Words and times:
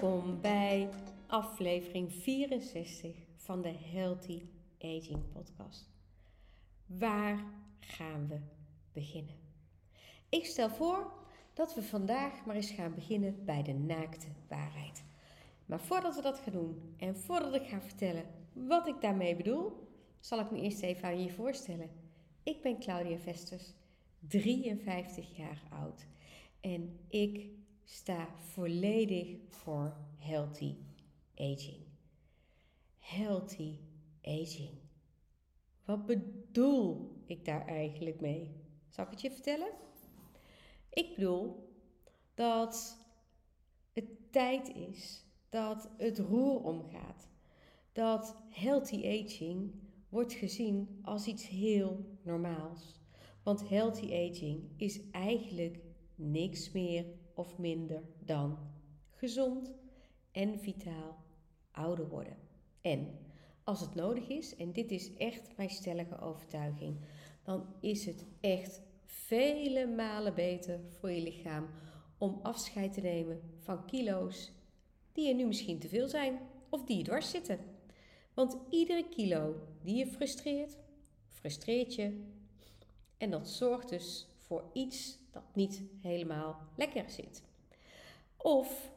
Welkom 0.00 0.40
bij 0.40 0.88
aflevering 1.26 2.12
64 2.12 3.16
van 3.36 3.62
de 3.62 3.74
Healthy 3.92 4.42
Aging 4.78 5.32
Podcast. 5.32 5.90
Waar 6.86 7.44
gaan 7.80 8.28
we 8.28 8.38
beginnen? 8.92 9.34
Ik 10.28 10.44
stel 10.44 10.68
voor 10.68 11.12
dat 11.54 11.74
we 11.74 11.82
vandaag 11.82 12.44
maar 12.44 12.56
eens 12.56 12.70
gaan 12.70 12.94
beginnen 12.94 13.44
bij 13.44 13.62
de 13.62 13.72
naakte 13.72 14.26
waarheid. 14.48 15.04
Maar 15.66 15.80
voordat 15.80 16.14
we 16.14 16.22
dat 16.22 16.38
gaan 16.38 16.52
doen 16.52 16.94
en 16.98 17.16
voordat 17.16 17.54
ik 17.54 17.66
ga 17.66 17.80
vertellen 17.80 18.24
wat 18.52 18.86
ik 18.86 19.00
daarmee 19.00 19.36
bedoel, 19.36 19.88
zal 20.20 20.40
ik 20.40 20.50
me 20.50 20.60
eerst 20.60 20.82
even 20.82 21.04
aan 21.04 21.22
je 21.22 21.30
voorstellen. 21.30 21.90
Ik 22.42 22.62
ben 22.62 22.78
Claudia 22.78 23.18
Vesters, 23.18 23.72
53 24.28 25.36
jaar 25.36 25.62
oud 25.70 26.06
en 26.60 26.98
ik 27.08 27.48
sta 27.86 28.28
volledig 28.36 29.36
voor 29.48 29.96
healthy 30.18 30.74
aging. 31.34 31.84
Healthy 32.98 33.78
aging. 34.22 34.78
Wat 35.84 36.06
bedoel 36.06 37.22
ik 37.26 37.44
daar 37.44 37.66
eigenlijk 37.66 38.20
mee? 38.20 38.50
Zal 38.88 39.04
ik 39.04 39.10
het 39.10 39.20
je 39.20 39.30
vertellen? 39.30 39.70
Ik 40.90 41.14
bedoel 41.14 41.72
dat 42.34 42.98
het 43.92 44.32
tijd 44.32 44.74
is 44.74 45.24
dat 45.48 45.90
het 45.96 46.18
roer 46.18 46.62
omgaat. 46.62 47.28
Dat 47.92 48.36
healthy 48.50 48.96
aging 48.96 49.72
wordt 50.08 50.32
gezien 50.32 50.98
als 51.02 51.26
iets 51.26 51.48
heel 51.48 52.18
normaals. 52.22 53.00
Want 53.42 53.68
healthy 53.68 54.04
aging 54.04 54.70
is 54.76 55.10
eigenlijk 55.10 55.78
niks 56.14 56.72
meer 56.72 57.04
of 57.36 57.58
minder 57.58 58.02
dan 58.18 58.58
gezond 59.10 59.72
en 60.32 60.58
vitaal 60.58 61.24
ouder 61.70 62.08
worden. 62.08 62.36
En 62.80 63.18
als 63.64 63.80
het 63.80 63.94
nodig 63.94 64.28
is, 64.28 64.56
en 64.56 64.72
dit 64.72 64.90
is 64.90 65.16
echt 65.16 65.56
mijn 65.56 65.70
stellige 65.70 66.20
overtuiging, 66.20 66.96
dan 67.42 67.66
is 67.80 68.06
het 68.06 68.24
echt 68.40 68.82
vele 69.04 69.86
malen 69.86 70.34
beter 70.34 70.80
voor 70.88 71.10
je 71.10 71.22
lichaam 71.22 71.68
om 72.18 72.38
afscheid 72.42 72.92
te 72.92 73.00
nemen 73.00 73.40
van 73.58 73.86
kilo's 73.86 74.52
die 75.12 75.28
er 75.28 75.34
nu 75.34 75.46
misschien 75.46 75.78
te 75.78 75.88
veel 75.88 76.08
zijn 76.08 76.38
of 76.68 76.84
die 76.84 76.96
je 76.96 77.02
dwars 77.02 77.30
zitten. 77.30 77.58
Want 78.34 78.56
iedere 78.70 79.08
kilo 79.08 79.54
die 79.82 79.96
je 79.96 80.06
frustreert, 80.06 80.76
frustreert 81.28 81.94
je. 81.94 82.24
En 83.16 83.30
dat 83.30 83.48
zorgt 83.48 83.88
dus 83.88 84.26
voor 84.46 84.64
iets 84.72 85.18
dat 85.30 85.42
niet 85.54 85.82
helemaal 86.00 86.58
lekker 86.76 87.10
zit. 87.10 87.42
Of 88.36 88.90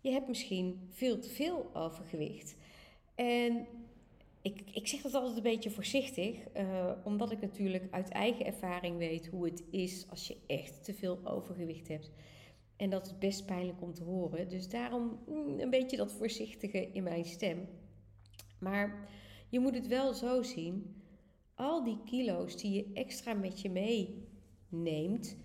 je 0.00 0.10
hebt 0.10 0.28
misschien 0.28 0.88
veel 0.90 1.18
te 1.18 1.28
veel 1.28 1.70
overgewicht. 1.72 2.56
En 3.14 3.66
ik, 4.42 4.62
ik 4.72 4.86
zeg 4.86 5.00
dat 5.00 5.14
altijd 5.14 5.36
een 5.36 5.42
beetje 5.42 5.70
voorzichtig, 5.70 6.36
uh, 6.56 6.90
omdat 7.04 7.30
ik 7.30 7.40
natuurlijk 7.40 7.86
uit 7.90 8.08
eigen 8.08 8.46
ervaring 8.46 8.98
weet 8.98 9.26
hoe 9.26 9.44
het 9.44 9.62
is 9.70 10.06
als 10.10 10.26
je 10.26 10.36
echt 10.46 10.84
te 10.84 10.94
veel 10.94 11.20
overgewicht 11.24 11.88
hebt. 11.88 12.10
En 12.76 12.90
dat 12.90 13.06
is 13.06 13.18
best 13.18 13.46
pijnlijk 13.46 13.82
om 13.82 13.94
te 13.94 14.04
horen. 14.04 14.48
Dus 14.48 14.68
daarom 14.68 15.18
mm, 15.26 15.60
een 15.60 15.70
beetje 15.70 15.96
dat 15.96 16.12
voorzichtige 16.12 16.88
in 16.92 17.02
mijn 17.02 17.24
stem. 17.24 17.68
Maar 18.58 19.08
je 19.48 19.60
moet 19.60 19.74
het 19.74 19.86
wel 19.86 20.14
zo 20.14 20.42
zien. 20.42 21.02
Al 21.54 21.84
die 21.84 21.98
kilo's 22.04 22.56
die 22.56 22.72
je 22.72 22.90
extra 22.92 23.34
met 23.34 23.60
je 23.60 23.70
meeneemt, 24.68 25.36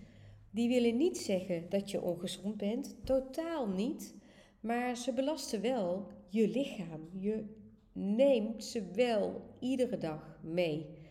die 0.51 0.69
willen 0.69 0.97
niet 0.97 1.17
zeggen 1.17 1.69
dat 1.69 1.91
je 1.91 2.01
ongezond 2.01 2.57
bent. 2.57 2.97
Totaal 3.03 3.67
niet. 3.67 4.15
Maar 4.59 4.97
ze 4.97 5.13
belasten 5.13 5.61
wel 5.61 6.07
je 6.29 6.47
lichaam. 6.47 7.09
Je 7.19 7.43
neemt 7.91 8.63
ze 8.63 8.91
wel 8.93 9.41
iedere 9.59 9.97
dag 9.97 10.39
mee. 10.41 11.01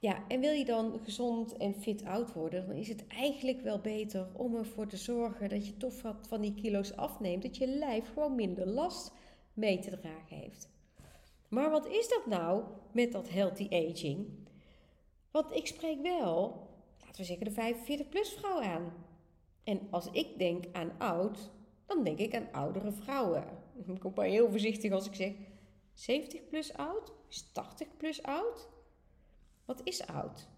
Ja, 0.00 0.24
en 0.28 0.40
wil 0.40 0.52
je 0.52 0.64
dan 0.64 1.00
gezond 1.02 1.56
en 1.56 1.74
fit 1.74 2.04
oud 2.04 2.32
worden, 2.32 2.66
dan 2.66 2.76
is 2.76 2.88
het 2.88 3.06
eigenlijk 3.06 3.60
wel 3.60 3.80
beter 3.80 4.28
om 4.32 4.56
ervoor 4.56 4.86
te 4.86 4.96
zorgen 4.96 5.48
dat 5.48 5.66
je 5.66 5.76
toch 5.76 6.02
wat 6.02 6.26
van 6.28 6.40
die 6.40 6.54
kilo's 6.54 6.92
afneemt. 6.92 7.42
Dat 7.42 7.56
je 7.56 7.66
lijf 7.66 8.12
gewoon 8.12 8.34
minder 8.34 8.66
last 8.66 9.12
mee 9.54 9.78
te 9.78 9.90
dragen 9.90 10.36
heeft. 10.36 10.68
Maar 11.48 11.70
wat 11.70 11.86
is 11.86 12.08
dat 12.08 12.26
nou 12.26 12.64
met 12.92 13.12
dat 13.12 13.28
healthy 13.28 13.68
aging? 13.70 14.26
Want 15.30 15.52
ik 15.54 15.66
spreek 15.66 16.02
wel, 16.02 16.67
we 17.18 17.24
zeggen, 17.24 17.54
de 17.54 17.74
45-plus 17.74 18.32
vrouw 18.32 18.60
aan. 18.60 18.92
En 19.64 19.80
als 19.90 20.10
ik 20.10 20.38
denk 20.38 20.64
aan 20.72 20.92
oud, 20.98 21.50
dan 21.86 22.04
denk 22.04 22.18
ik 22.18 22.34
aan 22.34 22.52
oudere 22.52 22.92
vrouwen. 22.92 23.44
Ik 23.86 24.14
maar 24.14 24.26
heel 24.26 24.50
voorzichtig 24.50 24.92
als 24.92 25.06
ik 25.06 25.14
zeg 25.14 25.32
70 25.92 26.48
plus 26.48 26.72
oud, 26.72 27.12
is 27.28 27.52
80 27.52 27.96
plus 27.96 28.22
oud. 28.22 28.68
Wat 29.64 29.80
is 29.84 30.06
oud? 30.06 30.48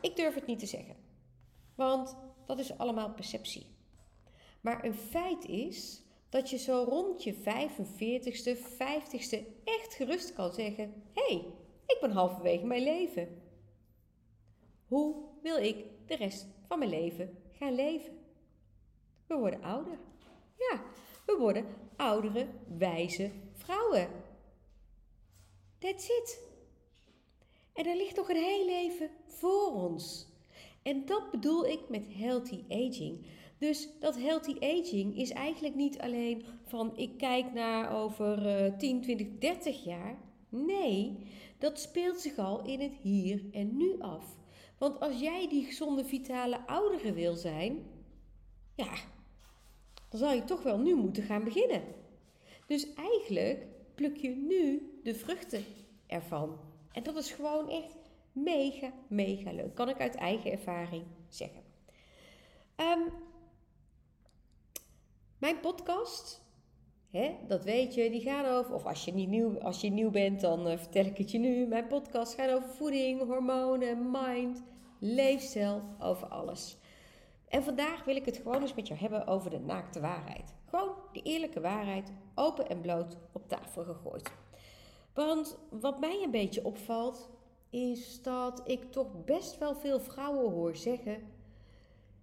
Ik 0.00 0.16
durf 0.16 0.34
het 0.34 0.46
niet 0.46 0.58
te 0.58 0.66
zeggen, 0.66 0.96
want 1.74 2.16
dat 2.46 2.58
is 2.58 2.78
allemaal 2.78 3.12
perceptie. 3.12 3.66
Maar 4.60 4.84
een 4.84 4.94
feit 4.94 5.44
is 5.44 6.02
dat 6.28 6.50
je 6.50 6.58
zo 6.58 6.84
rond 6.88 7.22
je 7.22 7.34
45ste, 7.34 8.58
50ste 8.58 9.38
echt 9.64 9.94
gerust 9.94 10.32
kan 10.32 10.52
zeggen: 10.52 11.02
hé, 11.12 11.34
hey, 11.34 11.52
ik 11.86 11.98
ben 12.00 12.10
halverwege 12.10 12.66
mijn 12.66 12.82
leven. 12.82 13.39
Hoe 14.90 15.14
wil 15.42 15.56
ik 15.56 15.84
de 16.06 16.16
rest 16.16 16.46
van 16.66 16.78
mijn 16.78 16.90
leven 16.90 17.38
gaan 17.50 17.74
leven? 17.74 18.12
We 19.26 19.34
worden 19.36 19.62
ouder. 19.62 19.98
Ja, 20.56 20.82
we 21.26 21.36
worden 21.38 21.66
oudere, 21.96 22.46
wijze 22.78 23.30
vrouwen. 23.52 24.08
That's 25.78 26.08
it. 26.08 26.40
En 27.72 27.86
er 27.86 27.96
ligt 27.96 28.16
nog 28.16 28.28
een 28.28 28.36
heel 28.36 28.64
leven 28.66 29.10
voor 29.26 29.72
ons. 29.72 30.26
En 30.82 31.06
dat 31.06 31.30
bedoel 31.30 31.66
ik 31.66 31.88
met 31.88 32.06
healthy 32.08 32.64
aging. 32.68 33.26
Dus 33.58 33.88
dat 34.00 34.16
healthy 34.16 34.54
aging 34.60 35.16
is 35.16 35.30
eigenlijk 35.30 35.74
niet 35.74 35.98
alleen 35.98 36.44
van 36.64 36.96
ik 36.96 37.18
kijk 37.18 37.52
naar 37.52 37.92
over 37.92 38.64
uh, 38.66 38.78
10, 38.78 39.00
20, 39.00 39.26
30 39.38 39.84
jaar. 39.84 40.18
Nee, 40.48 41.26
dat 41.58 41.80
speelt 41.80 42.20
zich 42.20 42.38
al 42.38 42.62
in 42.64 42.80
het 42.80 42.96
hier 43.02 43.44
en 43.52 43.76
nu 43.76 44.00
af. 44.00 44.38
Want 44.80 45.00
als 45.00 45.20
jij 45.20 45.48
die 45.48 45.64
gezonde, 45.64 46.04
vitale 46.04 46.66
oudere 46.66 47.12
wil 47.12 47.34
zijn, 47.34 47.86
ja, 48.74 48.94
dan 50.08 50.20
zal 50.20 50.32
je 50.32 50.44
toch 50.44 50.62
wel 50.62 50.78
nu 50.78 50.94
moeten 50.94 51.22
gaan 51.22 51.44
beginnen. 51.44 51.82
Dus 52.66 52.94
eigenlijk 52.94 53.66
pluk 53.94 54.16
je 54.16 54.28
nu 54.28 54.90
de 55.02 55.14
vruchten 55.14 55.64
ervan. 56.06 56.60
En 56.92 57.02
dat 57.02 57.16
is 57.16 57.30
gewoon 57.32 57.68
echt 57.68 57.96
mega, 58.32 58.92
mega 59.08 59.52
leuk. 59.52 59.74
Kan 59.74 59.88
ik 59.88 60.00
uit 60.00 60.14
eigen 60.14 60.50
ervaring 60.50 61.04
zeggen. 61.28 61.62
Um, 62.76 63.12
mijn 65.38 65.60
podcast, 65.60 66.42
dat 67.46 67.64
weet 67.64 67.94
je, 67.94 68.10
die 68.10 68.20
gaan 68.20 68.46
over, 68.46 68.74
of 68.74 68.86
als 68.86 69.04
je, 69.04 69.12
niet 69.12 69.28
nieuw, 69.28 69.60
als 69.60 69.80
je 69.80 69.90
nieuw 69.90 70.10
bent, 70.10 70.40
dan 70.40 70.70
uh, 70.70 70.78
vertel 70.78 71.04
ik 71.04 71.18
het 71.18 71.30
je 71.30 71.38
nu. 71.38 71.66
Mijn 71.66 71.86
podcast 71.86 72.34
gaat 72.34 72.50
over 72.52 72.68
voeding, 72.68 73.20
hormonen, 73.20 74.10
mind, 74.10 74.62
leefstijl, 74.98 75.82
over 75.98 76.26
alles. 76.26 76.76
En 77.48 77.62
vandaag 77.62 78.04
wil 78.04 78.16
ik 78.16 78.24
het 78.24 78.36
gewoon 78.36 78.60
eens 78.60 78.74
met 78.74 78.88
je 78.88 78.94
hebben 78.94 79.26
over 79.26 79.50
de 79.50 79.58
naakte 79.58 80.00
waarheid. 80.00 80.54
Gewoon 80.64 80.94
de 81.12 81.22
eerlijke 81.22 81.60
waarheid, 81.60 82.12
open 82.34 82.68
en 82.68 82.80
bloot 82.80 83.16
op 83.32 83.48
tafel 83.48 83.84
gegooid. 83.84 84.32
Want 85.14 85.58
wat 85.70 86.00
mij 86.00 86.22
een 86.22 86.30
beetje 86.30 86.64
opvalt, 86.64 87.30
is 87.70 88.22
dat 88.22 88.62
ik 88.64 88.92
toch 88.92 89.24
best 89.24 89.58
wel 89.58 89.74
veel 89.74 90.00
vrouwen 90.00 90.52
hoor 90.52 90.76
zeggen: 90.76 91.22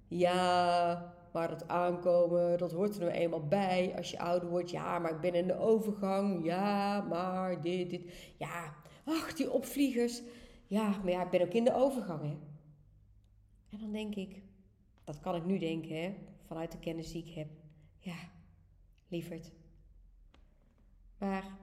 Ja, 0.07 1.15
maar 1.33 1.47
dat 1.49 1.67
aankomen, 1.67 2.57
dat 2.57 2.71
hoort 2.71 2.95
er 2.95 3.01
nou 3.01 3.11
eenmaal 3.11 3.47
bij 3.47 3.93
als 3.95 4.11
je 4.11 4.19
ouder 4.19 4.49
wordt. 4.49 4.69
Ja, 4.69 4.99
maar 4.99 5.11
ik 5.11 5.21
ben 5.21 5.33
in 5.33 5.47
de 5.47 5.57
overgang. 5.57 6.45
Ja, 6.45 7.01
maar 7.01 7.61
dit, 7.61 7.89
dit. 7.89 8.33
Ja, 8.37 8.75
ach, 9.05 9.33
die 9.33 9.51
opvliegers. 9.51 10.21
Ja, 10.67 10.89
maar 10.89 11.11
ja, 11.11 11.23
ik 11.23 11.29
ben 11.29 11.41
ook 11.41 11.53
in 11.53 11.63
de 11.63 11.73
overgang, 11.73 12.21
hè. 12.21 12.37
En 13.69 13.79
dan 13.79 13.91
denk 13.91 14.15
ik, 14.15 14.41
dat 15.03 15.19
kan 15.19 15.35
ik 15.35 15.45
nu 15.45 15.57
denken, 15.57 16.01
hè, 16.01 16.15
vanuit 16.45 16.71
de 16.71 16.79
kennis 16.79 17.11
die 17.11 17.25
ik 17.25 17.33
heb. 17.33 17.47
Ja, 17.99 18.17
lieverd. 19.07 19.51
Maar 21.17 21.57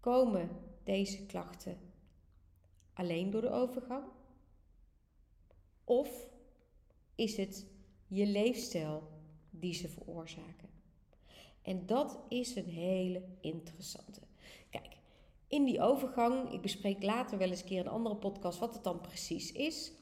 komen 0.00 0.50
deze 0.84 1.26
klachten 1.26 1.78
alleen 2.92 3.30
door 3.30 3.40
de 3.40 3.50
overgang? 3.50 4.04
Of 5.84 6.28
is 7.14 7.36
het 7.36 7.66
je 8.08 8.26
leefstijl 8.26 9.02
die 9.50 9.74
ze 9.74 9.88
veroorzaken? 9.88 10.68
En 11.62 11.86
dat 11.86 12.18
is 12.28 12.56
een 12.56 12.68
hele 12.68 13.22
interessante. 13.40 14.20
Kijk, 14.70 14.96
in 15.48 15.64
die 15.64 15.80
overgang, 15.80 16.52
ik 16.52 16.60
bespreek 16.60 17.02
later 17.02 17.38
wel 17.38 17.48
eens 17.48 17.60
een 17.60 17.66
keer 17.66 17.80
een 17.80 17.88
andere 17.88 18.16
podcast 18.16 18.58
wat 18.58 18.74
het 18.74 18.84
dan 18.84 19.00
precies 19.00 19.52
is. 19.52 19.92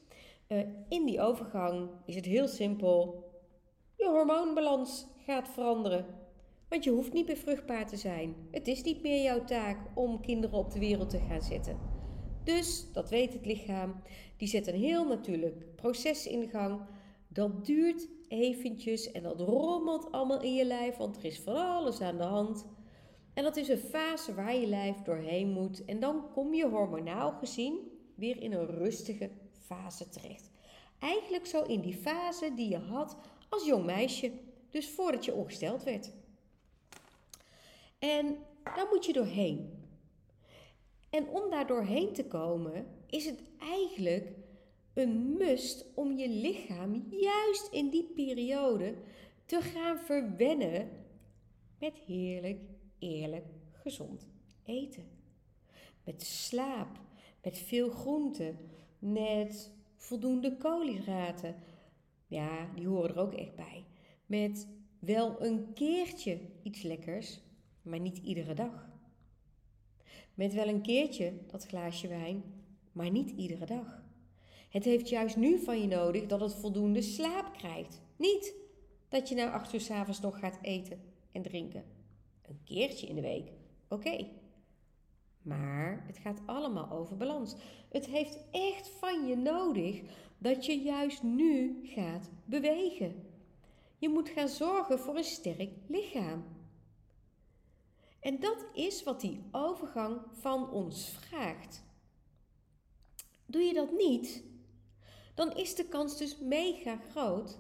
Uh, 0.48 0.58
in 0.88 1.06
die 1.06 1.20
overgang 1.20 1.90
is 2.04 2.14
het 2.14 2.24
heel 2.24 2.48
simpel. 2.48 3.24
Je 3.96 4.08
hormoonbalans 4.08 5.06
gaat 5.24 5.48
veranderen. 5.48 6.06
Want 6.68 6.84
je 6.84 6.90
hoeft 6.90 7.12
niet 7.12 7.26
meer 7.26 7.36
vruchtbaar 7.36 7.86
te 7.86 7.96
zijn. 7.96 8.34
Het 8.50 8.68
is 8.68 8.82
niet 8.82 9.02
meer 9.02 9.22
jouw 9.22 9.44
taak 9.44 9.78
om 9.94 10.20
kinderen 10.20 10.58
op 10.58 10.70
de 10.70 10.78
wereld 10.78 11.10
te 11.10 11.18
gaan 11.28 11.42
zetten. 11.42 11.78
Dus, 12.44 12.92
dat 12.92 13.10
weet 13.10 13.32
het 13.32 13.46
lichaam, 13.46 14.02
die 14.36 14.48
zet 14.48 14.66
een 14.66 14.80
heel 14.80 15.06
natuurlijk 15.06 15.76
proces 15.76 16.26
in 16.26 16.48
gang. 16.48 16.80
Dat 17.36 17.66
duurt 17.66 18.08
eventjes 18.28 19.12
en 19.12 19.22
dat 19.22 19.40
rommelt 19.40 20.12
allemaal 20.12 20.42
in 20.42 20.54
je 20.54 20.64
lijf, 20.64 20.96
want 20.96 21.16
er 21.16 21.24
is 21.24 21.40
van 21.40 21.56
alles 21.56 22.00
aan 22.00 22.16
de 22.16 22.22
hand. 22.22 22.66
En 23.34 23.42
dat 23.42 23.56
is 23.56 23.68
een 23.68 23.78
fase 23.78 24.34
waar 24.34 24.56
je 24.56 24.66
lijf 24.66 24.96
doorheen 24.96 25.48
moet. 25.48 25.84
En 25.84 26.00
dan 26.00 26.30
kom 26.32 26.54
je 26.54 26.68
hormonaal 26.68 27.32
gezien 27.32 27.78
weer 28.14 28.42
in 28.42 28.52
een 28.52 28.66
rustige 28.66 29.30
fase 29.60 30.08
terecht. 30.08 30.50
Eigenlijk 30.98 31.46
zo 31.46 31.62
in 31.62 31.80
die 31.80 31.94
fase 31.94 32.54
die 32.54 32.68
je 32.68 32.78
had 32.78 33.16
als 33.48 33.66
jong 33.66 33.84
meisje, 33.84 34.32
dus 34.70 34.88
voordat 34.88 35.24
je 35.24 35.34
ongesteld 35.34 35.82
werd. 35.82 36.12
En 37.98 38.36
daar 38.62 38.86
moet 38.92 39.06
je 39.06 39.12
doorheen. 39.12 39.84
En 41.10 41.28
om 41.28 41.50
daar 41.50 41.66
doorheen 41.66 42.12
te 42.12 42.24
komen, 42.24 42.86
is 43.06 43.24
het 43.24 43.42
eigenlijk 43.58 44.28
een 44.96 45.36
must 45.38 45.86
om 45.94 46.16
je 46.16 46.28
lichaam 46.28 47.06
juist 47.10 47.68
in 47.72 47.90
die 47.90 48.04
periode 48.14 48.94
te 49.44 49.60
gaan 49.60 49.98
verwennen 49.98 50.88
met 51.78 51.94
heerlijk, 51.94 52.60
eerlijk, 52.98 53.46
gezond 53.72 54.28
eten. 54.64 55.08
Met 56.04 56.22
slaap, 56.22 57.00
met 57.42 57.58
veel 57.58 57.90
groenten, 57.90 58.58
met 58.98 59.72
voldoende 59.96 60.56
koolhydraten. 60.56 61.54
Ja, 62.26 62.70
die 62.74 62.86
horen 62.86 63.10
er 63.10 63.20
ook 63.20 63.34
echt 63.34 63.54
bij. 63.54 63.84
Met 64.26 64.68
wel 64.98 65.42
een 65.42 65.72
keertje 65.74 66.40
iets 66.62 66.82
lekkers, 66.82 67.40
maar 67.82 68.00
niet 68.00 68.18
iedere 68.18 68.54
dag. 68.54 68.88
Met 70.34 70.54
wel 70.54 70.68
een 70.68 70.82
keertje 70.82 71.32
dat 71.46 71.66
glaasje 71.66 72.08
wijn, 72.08 72.42
maar 72.92 73.10
niet 73.10 73.30
iedere 73.30 73.66
dag. 73.66 74.05
Het 74.68 74.84
heeft 74.84 75.08
juist 75.08 75.36
nu 75.36 75.58
van 75.58 75.80
je 75.80 75.86
nodig 75.86 76.26
dat 76.26 76.40
het 76.40 76.54
voldoende 76.54 77.02
slaap 77.02 77.52
krijgt. 77.52 78.00
Niet 78.16 78.54
dat 79.08 79.28
je 79.28 79.34
na 79.34 79.50
acht 79.50 79.72
uur 79.72 79.80
s'avonds 79.80 80.20
nog 80.20 80.38
gaat 80.38 80.58
eten 80.62 81.00
en 81.32 81.42
drinken. 81.42 81.84
Een 82.42 82.60
keertje 82.64 83.06
in 83.06 83.14
de 83.14 83.20
week, 83.20 83.52
oké. 83.88 84.28
Maar 85.42 86.04
het 86.06 86.18
gaat 86.18 86.40
allemaal 86.46 86.90
over 86.90 87.16
balans. 87.16 87.54
Het 87.88 88.06
heeft 88.06 88.38
echt 88.50 88.88
van 88.88 89.26
je 89.26 89.36
nodig 89.36 90.02
dat 90.38 90.66
je 90.66 90.80
juist 90.82 91.22
nu 91.22 91.80
gaat 91.82 92.30
bewegen. 92.44 93.24
Je 93.98 94.08
moet 94.08 94.28
gaan 94.28 94.48
zorgen 94.48 94.98
voor 94.98 95.16
een 95.16 95.24
sterk 95.24 95.70
lichaam. 95.86 96.44
En 98.20 98.40
dat 98.40 98.66
is 98.74 99.02
wat 99.02 99.20
die 99.20 99.42
overgang 99.50 100.20
van 100.32 100.70
ons 100.70 101.08
vraagt. 101.08 101.84
Doe 103.46 103.62
je 103.62 103.72
dat 103.72 103.92
niet, 103.92 104.44
dan 105.36 105.56
is 105.56 105.74
de 105.74 105.84
kans 105.84 106.18
dus 106.18 106.38
mega 106.38 106.98
groot 107.10 107.58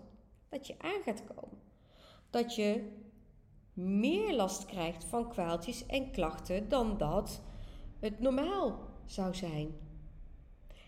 dat 0.48 0.66
je 0.66 0.74
aan 0.78 1.02
gaat 1.04 1.22
komen. 1.24 1.58
Dat 2.30 2.54
je 2.54 2.92
meer 3.72 4.34
last 4.34 4.66
krijgt 4.66 5.04
van 5.04 5.28
kwaaltjes 5.28 5.86
en 5.86 6.10
klachten 6.10 6.68
dan 6.68 6.98
dat 6.98 7.42
het 8.00 8.20
normaal 8.20 8.78
zou 9.04 9.34
zijn. 9.34 9.74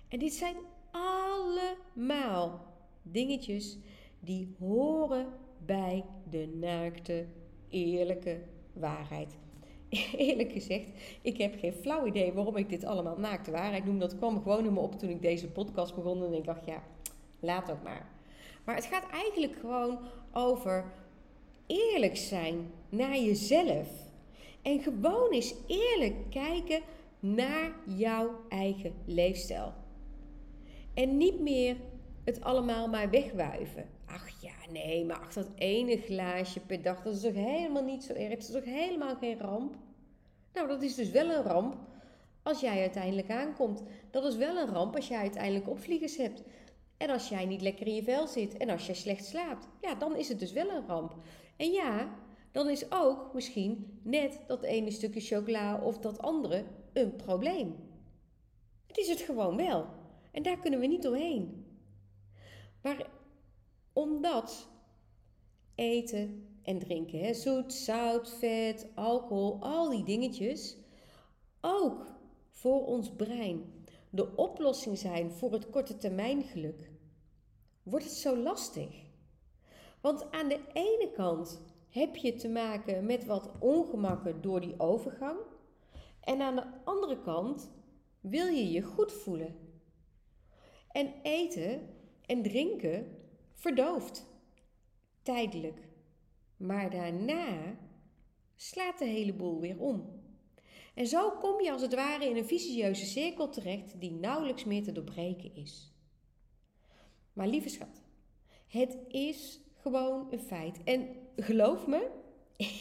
En 0.08 0.18
dit 0.18 0.32
zijn 0.32 0.56
allemaal 0.90 2.64
dingetjes 3.02 3.78
die 4.20 4.54
horen 4.58 5.26
bij 5.64 6.04
de 6.30 6.46
naakte, 6.46 7.26
eerlijke 7.68 8.42
waarheid. 8.72 9.38
Eerlijk 10.16 10.52
gezegd, 10.52 10.84
ik 11.22 11.38
heb 11.38 11.58
geen 11.58 11.72
flauw 11.72 12.06
idee 12.06 12.32
waarom 12.32 12.56
ik 12.56 12.68
dit 12.68 12.84
allemaal 12.84 13.18
naakte 13.18 13.50
waarheid 13.50 13.84
noem. 13.84 13.98
Dat 13.98 14.16
kwam 14.16 14.42
gewoon 14.42 14.64
in 14.64 14.72
me 14.72 14.80
op 14.80 14.98
toen 14.98 15.10
ik 15.10 15.22
deze 15.22 15.48
podcast 15.48 15.94
begon 15.94 16.24
en 16.24 16.32
ik 16.32 16.44
dacht, 16.44 16.66
ja, 16.66 16.82
laat 17.40 17.70
ook 17.70 17.82
maar. 17.82 18.06
Maar 18.64 18.74
het 18.74 18.86
gaat 18.86 19.10
eigenlijk 19.10 19.56
gewoon 19.60 19.98
over 20.32 20.92
eerlijk 21.66 22.16
zijn 22.16 22.70
naar 22.88 23.18
jezelf. 23.18 23.88
En 24.62 24.80
gewoon 24.80 25.30
eens 25.30 25.54
eerlijk 25.66 26.30
kijken 26.30 26.80
naar 27.20 27.72
jouw 27.86 28.30
eigen 28.48 28.94
leefstijl. 29.04 29.72
En 30.94 31.16
niet 31.16 31.40
meer 31.40 31.76
het 32.24 32.44
allemaal 32.44 32.88
maar 32.88 33.10
wegwuiven. 33.10 33.88
Ach 34.06 34.28
ja, 34.40 34.57
nee, 34.70 35.04
maar 35.04 35.18
ach, 35.18 35.32
dat 35.32 35.48
ene 35.54 35.96
glaasje 35.96 36.60
per 36.60 36.82
dag, 36.82 37.02
dat 37.02 37.14
is 37.14 37.20
toch 37.20 37.34
helemaal 37.34 37.84
niet 37.84 38.04
zo 38.04 38.12
erg. 38.12 38.28
Dat 38.28 38.38
is 38.38 38.50
toch 38.50 38.64
helemaal 38.64 39.16
geen 39.16 39.38
ramp? 39.38 39.76
Nou, 40.52 40.68
dat 40.68 40.82
is 40.82 40.94
dus 40.94 41.10
wel 41.10 41.30
een 41.30 41.42
ramp 41.42 41.76
als 42.42 42.60
jij 42.60 42.80
uiteindelijk 42.80 43.30
aankomt. 43.30 43.82
Dat 44.10 44.24
is 44.24 44.36
wel 44.36 44.56
een 44.56 44.68
ramp 44.68 44.96
als 44.96 45.08
jij 45.08 45.18
uiteindelijk 45.18 45.68
opvliegers 45.68 46.16
hebt. 46.16 46.42
En 46.96 47.10
als 47.10 47.28
jij 47.28 47.46
niet 47.46 47.60
lekker 47.60 47.86
in 47.86 47.94
je 47.94 48.02
vel 48.02 48.26
zit 48.26 48.56
en 48.56 48.70
als 48.70 48.86
jij 48.86 48.94
slecht 48.94 49.24
slaapt. 49.24 49.68
Ja, 49.80 49.94
dan 49.94 50.16
is 50.16 50.28
het 50.28 50.38
dus 50.38 50.52
wel 50.52 50.70
een 50.70 50.86
ramp. 50.86 51.14
En 51.56 51.70
ja, 51.70 52.14
dan 52.52 52.68
is 52.68 52.92
ook 52.92 53.34
misschien 53.34 54.00
net 54.02 54.40
dat 54.46 54.62
ene 54.62 54.90
stukje 54.90 55.20
chocola 55.20 55.80
of 55.80 55.98
dat 55.98 56.18
andere 56.18 56.64
een 56.92 57.16
probleem. 57.16 57.76
Het 58.86 58.96
is 58.96 59.08
het 59.08 59.20
gewoon 59.20 59.56
wel. 59.56 59.86
En 60.30 60.42
daar 60.42 60.58
kunnen 60.58 60.80
we 60.80 60.86
niet 60.86 61.06
omheen. 61.06 61.66
Maar 62.82 63.06
omdat 63.98 64.68
eten 65.74 66.46
en 66.62 66.78
drinken, 66.78 67.18
hè, 67.18 67.34
zoet, 67.34 67.72
zout, 67.72 68.30
vet, 68.30 68.86
alcohol, 68.94 69.58
al 69.60 69.90
die 69.90 70.04
dingetjes, 70.04 70.76
ook 71.60 72.06
voor 72.50 72.86
ons 72.86 73.10
brein 73.16 73.84
de 74.10 74.36
oplossing 74.36 74.98
zijn 74.98 75.30
voor 75.30 75.52
het 75.52 75.70
korte 75.70 75.96
termijn 75.96 76.42
geluk, 76.42 76.90
wordt 77.82 78.04
het 78.04 78.14
zo 78.14 78.36
lastig. 78.36 79.06
Want 80.00 80.30
aan 80.30 80.48
de 80.48 80.60
ene 80.72 81.10
kant 81.14 81.62
heb 81.88 82.16
je 82.16 82.34
te 82.34 82.48
maken 82.48 83.06
met 83.06 83.24
wat 83.24 83.50
ongemakken 83.58 84.40
door 84.40 84.60
die 84.60 84.80
overgang. 84.80 85.38
En 86.20 86.40
aan 86.40 86.56
de 86.56 86.66
andere 86.84 87.20
kant 87.20 87.70
wil 88.20 88.46
je 88.46 88.70
je 88.70 88.82
goed 88.82 89.12
voelen. 89.12 89.56
En 90.88 91.12
eten 91.22 91.88
en 92.26 92.42
drinken 92.42 93.16
verdooft. 93.58 94.26
Tijdelijk. 95.22 95.88
Maar 96.56 96.90
daarna 96.90 97.78
slaat 98.56 98.98
de 98.98 99.04
hele 99.04 99.34
boel 99.34 99.60
weer 99.60 99.78
om. 99.78 100.22
En 100.94 101.06
zo 101.06 101.30
kom 101.30 101.60
je 101.62 101.72
als 101.72 101.82
het 101.82 101.94
ware 101.94 102.28
in 102.28 102.36
een 102.36 102.44
vicieuze 102.44 103.06
cirkel 103.06 103.48
terecht 103.48 104.00
die 104.00 104.12
nauwelijks 104.12 104.64
meer 104.64 104.82
te 104.82 104.92
doorbreken 104.92 105.54
is. 105.54 105.92
Maar 107.32 107.46
lieve 107.46 107.68
schat, 107.68 108.02
het 108.66 108.98
is 109.08 109.60
gewoon 109.74 110.26
een 110.30 110.40
feit. 110.40 110.84
En 110.84 111.08
geloof 111.36 111.86
me, 111.86 112.10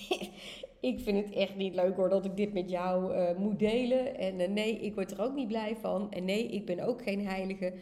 ik 0.89 0.99
vind 0.99 1.25
het 1.25 1.35
echt 1.35 1.55
niet 1.55 1.75
leuk 1.75 1.95
hoor 1.95 2.09
dat 2.09 2.25
ik 2.25 2.37
dit 2.37 2.53
met 2.53 2.69
jou 2.69 3.13
uh, 3.13 3.37
moet 3.37 3.59
delen. 3.59 4.17
En 4.17 4.39
uh, 4.39 4.47
nee, 4.47 4.79
ik 4.79 4.95
word 4.95 5.11
er 5.11 5.21
ook 5.21 5.33
niet 5.33 5.47
blij 5.47 5.75
van. 5.75 6.11
En 6.11 6.25
nee, 6.25 6.47
ik 6.47 6.65
ben 6.65 6.79
ook 6.79 7.03
geen 7.03 7.27
heilige. 7.27 7.73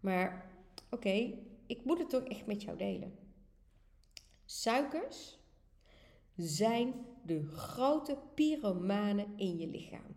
Maar 0.00 0.50
oké, 0.90 1.32
ik 1.66 1.84
moet 1.84 1.98
het 1.98 2.10
toch 2.10 2.24
echt 2.24 2.46
met 2.46 2.62
jou 2.62 2.76
delen. 2.76 3.18
Suikers 4.44 5.38
zijn 6.36 7.06
de 7.22 7.46
grote 7.46 8.18
pyromanen 8.34 9.32
in 9.36 9.58
je 9.58 9.66
lichaam. 9.66 10.16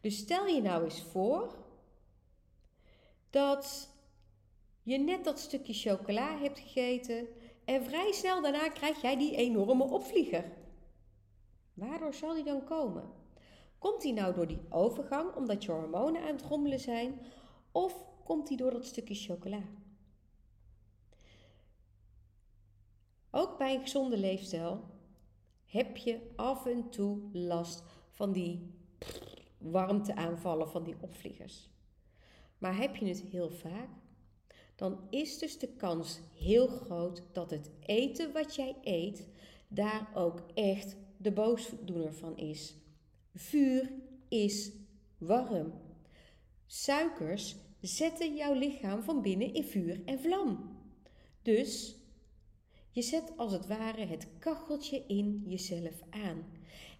Dus 0.00 0.16
stel 0.16 0.46
je 0.46 0.62
nou 0.62 0.84
eens 0.84 1.02
voor 1.02 1.54
dat 3.30 3.94
je 4.82 4.98
net 4.98 5.24
dat 5.24 5.38
stukje 5.38 5.72
chocola 5.72 6.38
hebt 6.38 6.58
gegeten 6.58 7.28
en 7.64 7.84
vrij 7.84 8.12
snel 8.12 8.42
daarna 8.42 8.68
krijg 8.68 9.02
jij 9.02 9.16
die 9.16 9.36
enorme 9.36 9.84
opvlieger. 9.84 10.52
Waardoor 11.74 12.14
zal 12.14 12.34
die 12.34 12.44
dan 12.44 12.64
komen? 12.64 13.10
Komt 13.78 14.02
die 14.02 14.12
nou 14.12 14.34
door 14.34 14.46
die 14.46 14.60
overgang 14.68 15.34
omdat 15.34 15.64
je 15.64 15.72
hormonen 15.72 16.22
aan 16.22 16.36
het 16.36 16.42
rommelen 16.42 16.80
zijn 16.80 17.20
of 17.72 18.04
komt 18.24 18.48
die 18.48 18.56
door 18.56 18.70
dat 18.70 18.84
stukje 18.84 19.14
chocola? 19.14 19.62
Ook 23.30 23.58
bij 23.58 23.74
een 23.74 23.80
gezonde 23.80 24.18
leefstijl 24.18 24.84
heb 25.64 25.96
je 25.96 26.20
af 26.36 26.66
en 26.66 26.90
toe 26.90 27.20
last 27.32 27.82
van 28.10 28.32
die 28.32 28.74
warmteaanvallen, 29.58 30.68
van 30.68 30.84
die 30.84 30.96
opvliegers. 31.00 31.68
Maar 32.58 32.76
heb 32.76 32.96
je 32.96 33.06
het 33.06 33.20
heel 33.20 33.50
vaak, 33.50 33.88
dan 34.76 35.00
is 35.10 35.38
dus 35.38 35.58
de 35.58 35.68
kans 35.68 36.20
heel 36.34 36.66
groot 36.66 37.22
dat 37.32 37.50
het 37.50 37.70
eten 37.80 38.32
wat 38.32 38.54
jij 38.54 38.76
eet 38.82 39.28
daar 39.68 40.10
ook 40.14 40.42
echt 40.54 40.96
de 41.16 41.32
boosdoener 41.32 42.14
van 42.14 42.36
is. 42.36 42.74
Vuur 43.34 43.92
is 44.28 44.72
warm. 45.18 45.72
Suikers 46.66 47.56
zetten 47.80 48.36
jouw 48.36 48.52
lichaam 48.54 49.02
van 49.02 49.22
binnen 49.22 49.54
in 49.54 49.64
vuur 49.64 50.02
en 50.04 50.20
vlam. 50.20 50.78
Dus 51.42 51.99
Je 52.90 53.02
zet 53.02 53.32
als 53.36 53.52
het 53.52 53.66
ware 53.66 54.06
het 54.06 54.26
kacheltje 54.38 55.04
in 55.06 55.42
jezelf 55.46 56.02
aan. 56.10 56.44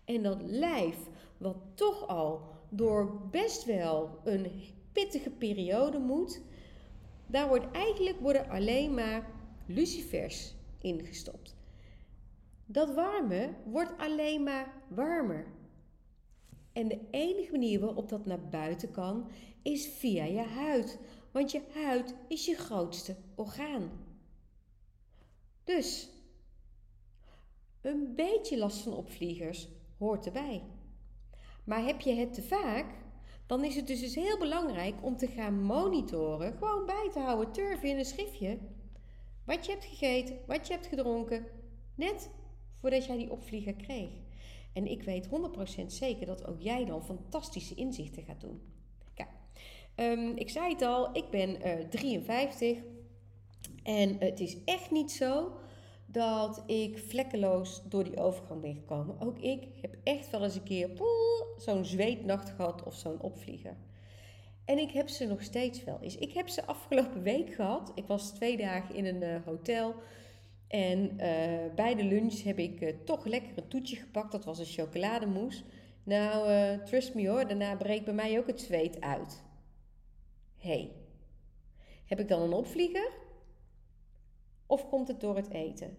En 0.04 0.23
dat 0.23 0.42
lijf, 0.42 0.97
wat 1.38 1.56
toch 1.75 2.09
al 2.09 2.42
door 2.68 3.28
best 3.30 3.64
wel 3.64 4.20
een 4.25 4.50
pittige 4.92 5.30
periode 5.30 5.99
moet, 5.99 6.42
daar 7.26 7.49
wordt 7.49 7.70
eigenlijk 7.73 8.20
worden 8.20 8.49
alleen 8.49 8.94
maar 8.94 9.30
lucifers 9.66 10.54
ingestopt. 10.80 11.56
Dat 12.66 12.94
warme 12.94 13.54
wordt 13.64 13.92
alleen 13.99 14.42
maar 14.42 14.82
warmer. 14.88 15.47
En 16.73 16.88
de 16.88 17.00
enige 17.11 17.50
manier 17.50 17.80
waarop 17.80 18.09
dat 18.09 18.26
naar 18.26 18.49
buiten 18.49 18.90
kan, 18.90 19.28
is 19.62 19.87
via 19.87 20.25
je 20.25 20.42
huid. 20.42 20.99
Want 21.30 21.50
je 21.50 21.62
huid 21.75 22.14
is 22.28 22.47
je 22.47 22.54
grootste 22.54 23.16
orgaan. 23.35 23.90
Dus, 25.64 26.09
een 27.81 28.12
beetje 28.14 28.59
last 28.59 28.83
van 28.83 28.93
opvliegers 28.93 29.69
hoort 29.99 30.26
erbij. 30.26 30.62
Maar 31.64 31.85
heb 31.85 32.00
je 32.00 32.14
het 32.14 32.35
te 32.35 32.43
vaak, 32.43 32.95
dan 33.47 33.64
is 33.64 33.76
het 33.76 33.87
dus, 33.87 34.14
heel 34.14 34.38
belangrijk 34.38 34.95
om 35.02 35.17
te 35.17 35.26
gaan 35.26 35.62
monitoren, 35.62 36.52
gewoon 36.52 36.87
bij 36.87 37.09
te 37.12 37.19
houden, 37.19 37.52
turven 37.52 37.88
in 37.88 37.99
een 37.99 38.05
schriftje, 38.05 38.59
wat 39.45 39.67
je 39.67 39.73
hebt 39.73 39.85
gegeten, 39.85 40.38
wat 40.47 40.67
je 40.67 40.73
hebt 40.73 40.87
gedronken, 40.87 41.47
net 41.95 42.31
voordat 42.81 43.07
jij 43.07 43.17
die 43.17 43.31
opvlieger 43.31 43.75
kreeg. 43.75 44.11
En 44.73 44.87
ik 44.87 45.02
weet 45.02 45.29
100% 45.83 45.87
zeker 45.87 46.26
dat 46.26 46.47
ook 46.47 46.61
jij 46.61 46.85
dan 46.85 47.05
fantastische 47.05 47.75
inzichten 47.75 48.23
gaat 48.23 48.40
doen. 48.40 48.61
Kijk, 49.14 49.29
um, 49.97 50.37
ik 50.37 50.50
zei 50.50 50.73
het 50.73 50.83
al, 50.83 51.17
ik 51.17 51.31
ben 51.31 51.50
uh, 51.50 51.81
eh, 51.81 51.88
53 51.88 52.79
en 53.83 54.17
het 54.19 54.41
is 54.41 54.65
echt 54.65 54.91
niet 54.91 55.13
zo 55.13 55.53
dat 56.07 56.63
ik 56.67 56.99
vlekkeloos 56.99 57.83
door 57.89 58.05
die 58.05 58.17
overgang 58.21 58.61
ben 58.61 58.75
gekomen. 58.75 59.21
Ook 59.21 59.39
ik 59.39 59.67
heb 59.81 59.97
echt 60.05 60.31
wel 60.31 60.45
eens 60.45 60.55
een 60.55 60.63
keer 60.63 60.91
zo'n 61.57 61.85
zweetnacht 61.85 62.51
gehad 62.51 62.83
of 62.83 62.95
zo'n 62.95 63.21
opvlieger. 63.21 63.77
En 64.65 64.79
ik 64.79 64.91
heb 64.91 65.09
ze 65.09 65.27
nog 65.27 65.43
steeds 65.43 65.85
wel 65.85 65.99
eens. 66.01 66.17
Ik 66.17 66.33
heb 66.33 66.49
ze 66.49 66.67
afgelopen 66.67 67.23
week 67.23 67.55
gehad. 67.55 67.93
Ik 67.95 68.07
was 68.07 68.31
twee 68.31 68.57
dagen 68.57 68.95
in 68.95 69.07
een 69.07 69.23
uh, 69.23 69.37
hotel. 69.45 69.95
En 70.69 70.99
uh, 70.99 71.75
bij 71.75 71.95
de 71.95 72.05
lunch 72.05 72.43
heb 72.43 72.59
ik 72.59 72.81
uh, 72.81 72.93
toch 73.05 73.25
lekker 73.25 73.53
een 73.55 73.69
toetje 73.69 73.97
gepakt. 73.97 74.33
Dat 74.33 74.45
was 74.45 74.59
een 74.59 74.65
chocolademousse. 74.67 75.63
Nou, 76.03 76.79
trust 76.85 77.15
me 77.15 77.29
hoor, 77.29 77.49
daarna 77.49 77.77
breekt 77.77 78.05
bij 78.05 78.15
mij 78.15 78.39
ook 78.39 78.47
het 78.47 78.61
zweet 78.61 79.01
uit. 79.01 79.43
hey, 80.57 80.91
heb 82.05 82.21
ik 82.21 82.29
dan 82.29 82.43
een 82.43 82.53
opvlieger? 82.53 83.11
Of 84.71 84.89
komt 84.89 85.09
het 85.09 85.21
door 85.21 85.37
het 85.37 85.50
eten? 85.50 85.99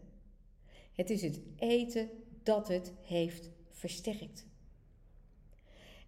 Het 0.91 1.09
is 1.09 1.21
het 1.21 1.39
eten 1.55 2.09
dat 2.43 2.67
het 2.67 2.93
heeft 3.01 3.49
versterkt. 3.69 4.45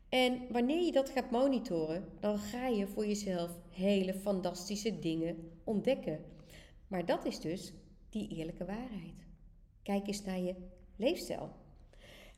En 0.09 0.41
wanneer 0.51 0.81
je 0.81 0.91
dat 0.91 1.09
gaat 1.09 1.31
monitoren, 1.31 2.09
dan 2.19 2.37
ga 2.37 2.67
je 2.67 2.87
voor 2.87 3.05
jezelf 3.05 3.51
hele 3.69 4.13
fantastische 4.13 4.99
dingen 4.99 5.51
ontdekken. 5.63 6.25
Maar 6.87 7.05
dat 7.05 7.25
is 7.25 7.39
dus 7.39 7.73
die 8.09 8.27
eerlijke 8.27 8.65
waarheid. 8.65 9.25
Kijk 9.81 10.07
eens 10.07 10.23
naar 10.23 10.39
je 10.39 10.55
leefstijl. 10.95 11.49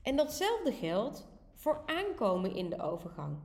En 0.01 0.15
datzelfde 0.15 0.71
geldt 0.71 1.27
voor 1.53 1.83
aankomen 1.85 2.55
in 2.55 2.69
de 2.69 2.81
overgang. 2.81 3.37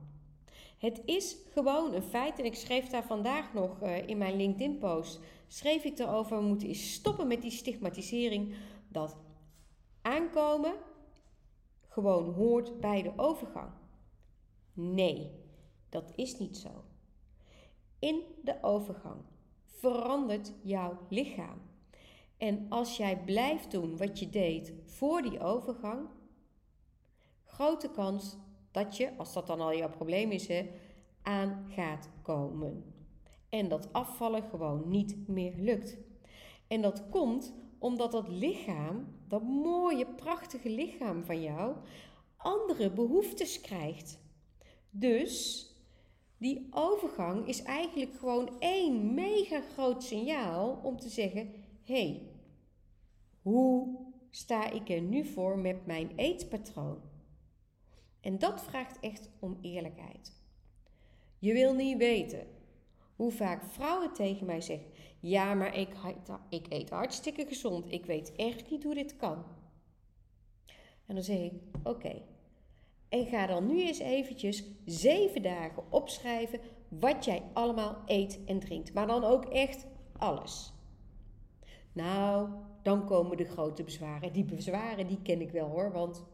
Het 0.81 1.01
is 1.05 1.37
gewoon 1.51 1.93
een 1.93 2.03
feit, 2.03 2.39
en 2.39 2.45
ik 2.45 2.55
schreef 2.55 2.87
daar 2.87 3.03
vandaag 3.03 3.53
nog 3.53 3.81
uh, 3.81 4.07
in 4.07 4.17
mijn 4.17 4.35
LinkedIn-post, 4.35 5.19
schreef 5.47 5.83
ik 5.83 5.99
erover, 5.99 6.37
we 6.37 6.43
moeten 6.43 6.67
eens 6.67 6.93
stoppen 6.93 7.27
met 7.27 7.41
die 7.41 7.51
stigmatisering 7.51 8.55
dat 8.87 9.17
aankomen 10.01 10.73
gewoon 11.87 12.33
hoort 12.33 12.79
bij 12.79 13.01
de 13.01 13.11
overgang. 13.15 13.71
Nee, 14.73 15.31
dat 15.89 16.11
is 16.15 16.37
niet 16.37 16.57
zo. 16.57 16.83
In 17.99 18.21
de 18.43 18.57
overgang 18.61 19.21
verandert 19.65 20.53
jouw 20.61 20.97
lichaam. 21.09 21.61
En 22.37 22.65
als 22.69 22.97
jij 22.97 23.23
blijft 23.23 23.71
doen 23.71 23.97
wat 23.97 24.19
je 24.19 24.29
deed 24.29 24.73
voor 24.85 25.21
die 25.21 25.39
overgang, 25.39 26.07
grote 27.43 27.91
kans 27.91 28.37
dat 28.71 28.97
je, 28.97 29.17
als 29.17 29.33
dat 29.33 29.47
dan 29.47 29.61
al 29.61 29.75
jouw 29.75 29.89
probleem 29.89 30.31
is, 30.31 30.47
hè, 30.47 30.69
aan 31.21 31.65
gaat 31.69 32.09
komen. 32.21 32.93
En 33.49 33.67
dat 33.67 33.93
afvallen 33.93 34.43
gewoon 34.43 34.89
niet 34.89 35.27
meer 35.27 35.53
lukt. 35.57 35.97
En 36.67 36.81
dat 36.81 37.09
komt 37.09 37.53
omdat 37.79 38.11
dat 38.11 38.27
lichaam, 38.27 39.07
dat 39.27 39.43
mooie, 39.43 40.05
prachtige 40.05 40.69
lichaam 40.69 41.23
van 41.23 41.41
jou, 41.41 41.75
andere 42.37 42.91
behoeftes 42.91 43.61
krijgt. 43.61 44.19
Dus 44.89 45.65
die 46.37 46.67
overgang 46.71 47.47
is 47.47 47.63
eigenlijk 47.63 48.13
gewoon 48.15 48.59
één 48.59 49.13
mega 49.13 49.61
groot 49.61 50.03
signaal 50.03 50.79
om 50.83 50.99
te 50.99 51.09
zeggen: 51.09 51.53
hé, 51.83 51.93
hey, 51.93 52.29
hoe 53.41 53.97
sta 54.29 54.69
ik 54.69 54.89
er 54.89 55.01
nu 55.01 55.25
voor 55.25 55.59
met 55.59 55.85
mijn 55.85 56.11
eetpatroon? 56.15 57.10
En 58.21 58.39
dat 58.39 58.63
vraagt 58.63 58.99
echt 58.99 59.29
om 59.39 59.57
eerlijkheid. 59.61 60.39
Je 61.39 61.53
wil 61.53 61.73
niet 61.73 61.97
weten 61.97 62.47
hoe 63.15 63.31
vaak 63.31 63.63
vrouwen 63.63 64.13
tegen 64.13 64.45
mij 64.45 64.61
zeggen: 64.61 64.87
Ja, 65.19 65.53
maar 65.53 65.77
ik, 65.77 65.89
ik 66.49 66.65
eet 66.69 66.89
hartstikke 66.89 67.45
gezond. 67.45 67.91
Ik 67.91 68.05
weet 68.05 68.35
echt 68.35 68.69
niet 68.69 68.83
hoe 68.83 68.93
dit 68.93 69.15
kan. 69.15 69.45
En 71.05 71.15
dan 71.15 71.23
zeg 71.23 71.39
ik: 71.39 71.53
Oké. 71.83 72.21
En 73.09 73.25
ga 73.25 73.45
dan 73.45 73.67
nu 73.67 73.81
eens 73.81 73.99
eventjes 73.99 74.63
zeven 74.85 75.41
dagen 75.41 75.91
opschrijven 75.91 76.59
wat 76.87 77.25
jij 77.25 77.43
allemaal 77.53 77.97
eet 78.05 78.39
en 78.45 78.59
drinkt. 78.59 78.93
Maar 78.93 79.07
dan 79.07 79.23
ook 79.23 79.45
echt 79.45 79.87
alles. 80.17 80.73
Nou, 81.91 82.49
dan 82.81 83.05
komen 83.05 83.37
de 83.37 83.45
grote 83.45 83.83
bezwaren. 83.83 84.33
Die 84.33 84.45
bezwaren 84.45 85.07
die 85.07 85.21
ken 85.21 85.41
ik 85.41 85.51
wel 85.51 85.67
hoor, 85.67 85.91
want 85.91 86.25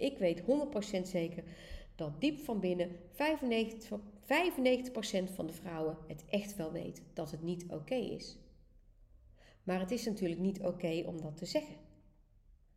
ik 0.00 0.18
weet 0.18 0.42
100% 0.42 0.44
zeker 1.02 1.44
dat 1.94 2.20
diep 2.20 2.38
van 2.38 2.60
binnen 2.60 2.96
95, 3.10 3.98
95% 3.98 5.34
van 5.34 5.46
de 5.46 5.52
vrouwen 5.52 5.96
het 6.06 6.24
echt 6.28 6.56
wel 6.56 6.72
weet 6.72 7.02
dat 7.12 7.30
het 7.30 7.42
niet 7.42 7.64
oké 7.68 7.94
is. 7.94 8.38
Maar 9.62 9.80
het 9.80 9.90
is 9.90 10.04
natuurlijk 10.04 10.40
niet 10.40 10.60
oké 10.60 11.02
om 11.06 11.20
dat 11.20 11.36
te 11.36 11.46
zeggen. 11.46 11.76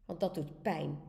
Want 0.06 0.20
dat 0.20 0.36
doet 0.36 0.62
pijn. 0.62 1.00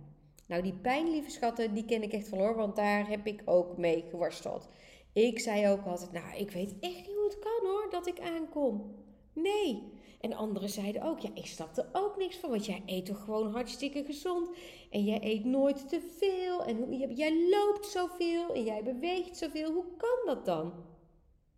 Nou, 0.46 0.62
die 0.62 0.74
pijn, 0.74 1.10
lieve 1.10 1.30
schatten, 1.30 1.74
die 1.74 1.84
ken 1.84 2.02
ik 2.02 2.12
echt 2.12 2.30
wel 2.30 2.40
hoor, 2.40 2.56
want 2.56 2.76
daar 2.76 3.08
heb 3.08 3.26
ik 3.26 3.42
ook 3.44 3.76
mee 3.76 4.04
geworsteld. 4.10 4.68
Ik 5.12 5.38
zei 5.38 5.68
ook 5.68 5.84
altijd, 5.84 6.12
nou, 6.12 6.36
ik 6.36 6.50
weet 6.50 6.74
echt 6.80 7.06
niet 7.06 7.16
hoe 7.16 7.24
het 7.24 7.38
kan 7.38 7.70
hoor, 7.70 7.90
dat 7.90 8.06
ik 8.06 8.20
aankom. 8.20 8.94
Nee. 9.32 9.92
En 10.24 10.32
anderen 10.32 10.68
zeiden 10.68 11.02
ook, 11.02 11.18
ja, 11.18 11.30
ik 11.34 11.46
snap 11.46 11.76
er 11.76 11.88
ook 11.92 12.16
niks 12.16 12.36
van, 12.36 12.50
want 12.50 12.66
jij 12.66 12.82
eet 12.86 13.06
toch 13.06 13.24
gewoon 13.24 13.52
hartstikke 13.52 14.04
gezond. 14.04 14.50
En 14.90 15.04
jij 15.04 15.18
eet 15.22 15.44
nooit 15.44 15.88
te 15.88 16.00
veel. 16.18 16.64
En 16.64 17.14
jij 17.14 17.48
loopt 17.50 17.86
zoveel 17.86 18.54
en 18.54 18.64
jij 18.64 18.82
beweegt 18.82 19.36
zoveel. 19.36 19.72
Hoe 19.72 19.84
kan 19.96 20.34
dat 20.34 20.44
dan? 20.44 20.72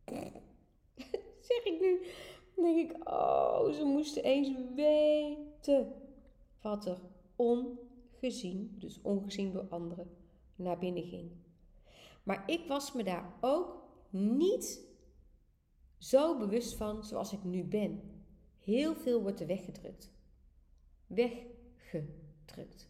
zeg 1.49 1.65
ik 1.65 1.81
nu. 1.81 2.07
Dan 2.55 2.65
denk 2.65 2.91
ik, 2.91 3.09
oh, 3.09 3.71
ze 3.73 3.85
moesten 3.85 4.23
eens 4.23 4.51
weten 4.75 5.93
wat 6.63 6.87
er 6.87 6.99
ongezien, 7.37 8.75
dus 8.79 9.01
ongezien 9.03 9.53
door 9.53 9.67
anderen, 9.69 10.17
naar 10.57 10.79
binnen 10.79 11.05
ging. 11.05 11.31
Maar 12.23 12.43
ik 12.47 12.67
was 12.69 12.93
me 12.93 13.05
daar 13.05 13.33
ook 13.41 13.83
niet 14.11 14.81
zo 15.99 16.39
bewust 16.39 16.75
van 16.75 17.05
zoals 17.05 17.33
ik 17.33 17.45
nu 17.45 17.65
ben. 17.65 18.16
Heel 18.67 18.95
veel 18.95 19.23
wordt 19.23 19.41
er 19.41 19.47
weggedrukt. 19.47 20.11
Weggedrukt. 21.07 22.89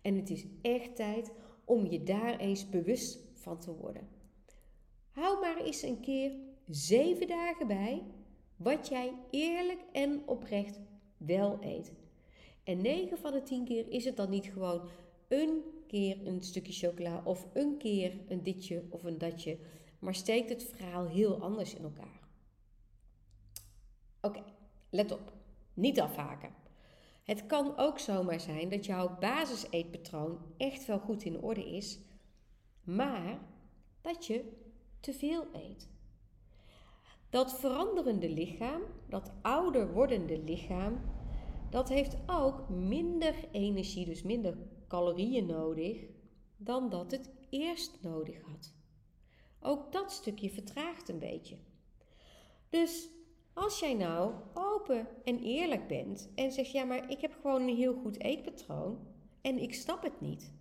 En 0.00 0.16
het 0.16 0.30
is 0.30 0.46
echt 0.62 0.96
tijd 0.96 1.32
om 1.64 1.86
je 1.86 2.02
daar 2.02 2.38
eens 2.38 2.68
bewust 2.68 3.18
van 3.32 3.58
te 3.58 3.74
worden. 3.74 4.08
Hou 5.10 5.40
maar 5.40 5.64
eens 5.64 5.82
een 5.82 6.00
keer 6.00 6.32
zeven 6.68 7.26
dagen 7.26 7.66
bij 7.66 8.02
wat 8.56 8.88
jij 8.88 9.12
eerlijk 9.30 9.80
en 9.92 10.22
oprecht 10.26 10.80
wel 11.16 11.58
eet. 11.60 11.92
En 12.64 12.80
9 12.80 13.18
van 13.18 13.32
de 13.32 13.42
10 13.42 13.64
keer 13.64 13.88
is 13.88 14.04
het 14.04 14.16
dan 14.16 14.30
niet 14.30 14.46
gewoon 14.46 14.88
een 15.28 15.62
keer 15.86 16.26
een 16.26 16.42
stukje 16.42 16.72
chocola 16.72 17.22
of 17.24 17.46
een 17.52 17.76
keer 17.76 18.20
een 18.28 18.42
ditje 18.42 18.84
of 18.90 19.02
een 19.02 19.18
datje, 19.18 19.58
maar 19.98 20.14
steekt 20.14 20.48
het 20.48 20.64
verhaal 20.64 21.06
heel 21.06 21.40
anders 21.40 21.74
in 21.74 21.82
elkaar. 21.82 22.20
Oké, 24.20 24.42
let 24.92 25.12
op. 25.12 25.32
Niet 25.74 26.00
afhaken. 26.00 26.54
Het 27.24 27.46
kan 27.46 27.76
ook 27.76 27.98
zomaar 27.98 28.40
zijn 28.40 28.68
dat 28.68 28.86
jouw 28.86 29.18
basiseetpatroon 29.18 30.38
echt 30.56 30.86
wel 30.86 30.98
goed 30.98 31.24
in 31.24 31.40
orde 31.40 31.76
is, 31.76 32.00
maar 32.82 33.38
dat 34.00 34.26
je 34.26 34.52
te 35.00 35.12
veel 35.12 35.46
eet. 35.52 35.88
Dat 37.30 37.58
veranderende 37.60 38.30
lichaam, 38.30 38.82
dat 39.08 39.32
ouder 39.42 39.92
wordende 39.92 40.38
lichaam, 40.38 41.00
dat 41.70 41.88
heeft 41.88 42.16
ook 42.26 42.68
minder 42.68 43.34
energie, 43.52 44.06
dus 44.06 44.22
minder 44.22 44.56
calorieën 44.88 45.46
nodig, 45.46 46.04
dan 46.56 46.90
dat 46.90 47.10
het 47.10 47.30
eerst 47.50 47.98
nodig 48.02 48.40
had. 48.40 48.74
Ook 49.60 49.92
dat 49.92 50.12
stukje 50.12 50.50
vertraagt 50.50 51.08
een 51.08 51.18
beetje. 51.18 51.56
Dus 52.68 53.08
als 53.54 53.78
jij 53.78 53.94
nou 53.94 54.32
open 54.54 55.08
en 55.24 55.38
eerlijk 55.42 55.86
bent 55.86 56.30
en 56.34 56.52
zegt: 56.52 56.72
Ja, 56.72 56.84
maar 56.84 57.10
ik 57.10 57.20
heb 57.20 57.36
gewoon 57.42 57.62
een 57.62 57.76
heel 57.76 57.94
goed 57.94 58.20
eetpatroon 58.20 58.98
en 59.40 59.58
ik 59.58 59.74
snap 59.74 60.02
het 60.02 60.20
niet, 60.20 60.52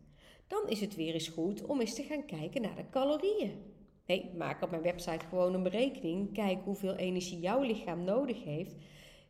dan 0.48 0.68
is 0.68 0.82
het 0.82 0.96
weer 0.96 1.14
eens 1.14 1.28
goed 1.28 1.66
om 1.66 1.80
eens 1.80 1.96
te 1.96 2.04
gaan 2.04 2.26
kijken 2.26 2.62
naar 2.62 2.76
de 2.76 2.90
calorieën. 2.90 3.72
Nee, 4.06 4.32
maak 4.38 4.62
op 4.62 4.70
mijn 4.70 4.82
website 4.82 5.26
gewoon 5.26 5.54
een 5.54 5.64
berekening. 5.64 6.34
Kijk 6.34 6.64
hoeveel 6.64 6.96
energie 6.96 7.40
jouw 7.40 7.62
lichaam 7.62 8.04
nodig 8.04 8.44
heeft. 8.44 8.76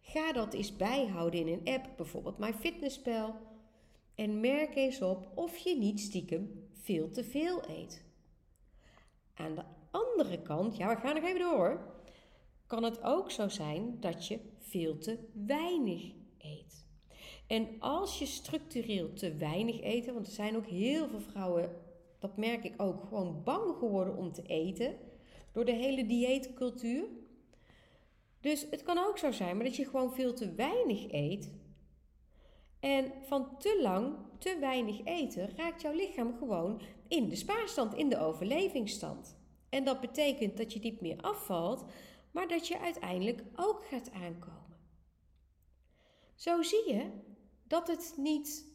Ga 0.02 0.32
dat 0.32 0.54
eens 0.54 0.76
bijhouden 0.76 1.40
in 1.40 1.48
een 1.48 1.74
app, 1.74 1.90
bijvoorbeeld 1.98 2.38
MyFitnessPal. 2.38 3.36
En 4.16 4.40
merk 4.40 4.76
eens 4.76 5.02
op 5.02 5.32
of 5.36 5.58
je 5.58 5.78
niet 5.78 6.00
stiekem 6.00 6.70
veel 6.72 7.10
te 7.10 7.24
veel 7.24 7.62
eet. 7.70 8.06
Aan 9.34 9.56
de 9.56 9.64
andere 9.92 10.42
kant, 10.42 10.78
ja, 10.78 10.96
we 10.96 11.02
gaan 11.02 11.16
nog 11.16 11.24
even 11.24 11.40
door. 11.40 11.91
Kan 12.72 12.84
het 12.84 13.04
ook 13.04 13.32
zo 13.32 13.48
zijn 13.48 13.98
dat 14.00 14.28
je 14.28 14.40
veel 14.60 14.98
te 14.98 15.18
weinig 15.34 16.12
eet. 16.38 16.88
En 17.48 17.68
als 17.80 18.20
je 18.20 18.26
structureel 18.26 19.14
te 19.14 19.36
weinig 19.36 19.82
eet, 19.82 20.06
want 20.06 20.28
er 20.28 20.34
zijn 20.34 20.56
ook 20.56 20.66
heel 20.66 21.08
veel 21.08 21.20
vrouwen 21.20 21.76
dat 22.20 22.38
merk 22.38 22.64
ik 22.64 22.82
ook, 22.82 23.04
gewoon 23.04 23.44
bang 23.44 23.76
geworden 23.76 24.18
om 24.18 24.32
te 24.32 24.42
eten. 24.42 24.96
Door 25.52 25.66
de 25.66 25.72
hele 25.72 26.06
dieetcultuur. 26.06 27.04
Dus 28.40 28.68
het 28.70 28.84
kan 28.84 28.98
ook 28.98 29.18
zo 29.18 29.32
zijn, 29.32 29.56
maar 29.56 29.66
dat 29.66 29.76
je 29.76 29.86
gewoon 29.86 30.14
veel 30.14 30.34
te 30.34 30.54
weinig 30.54 31.12
eet. 31.12 31.52
En 32.80 33.12
van 33.22 33.58
te 33.58 33.80
lang, 33.82 34.16
te 34.38 34.58
weinig 34.60 35.04
eten, 35.04 35.56
raakt 35.56 35.82
jouw 35.82 35.94
lichaam 35.94 36.36
gewoon 36.38 36.82
in 37.08 37.30
de 37.30 37.36
spaarstand, 37.36 37.94
in 37.94 38.10
de 38.10 38.20
overlevingsstand. 38.20 39.40
En 39.70 39.84
dat 39.84 40.02
betekent 40.02 40.58
dat 40.58 40.74
je 40.74 40.80
niet 40.80 41.02
meer 41.02 41.22
afvalt, 41.22 41.86
maar 42.32 42.48
dat 42.48 42.68
je 42.68 42.80
uiteindelijk 42.80 43.44
ook 43.56 43.86
gaat 43.86 44.12
aankomen. 44.12 44.80
Zo 46.36 46.62
zie 46.62 46.94
je 46.94 47.10
dat 47.64 47.88
het 47.88 48.14
niet 48.18 48.70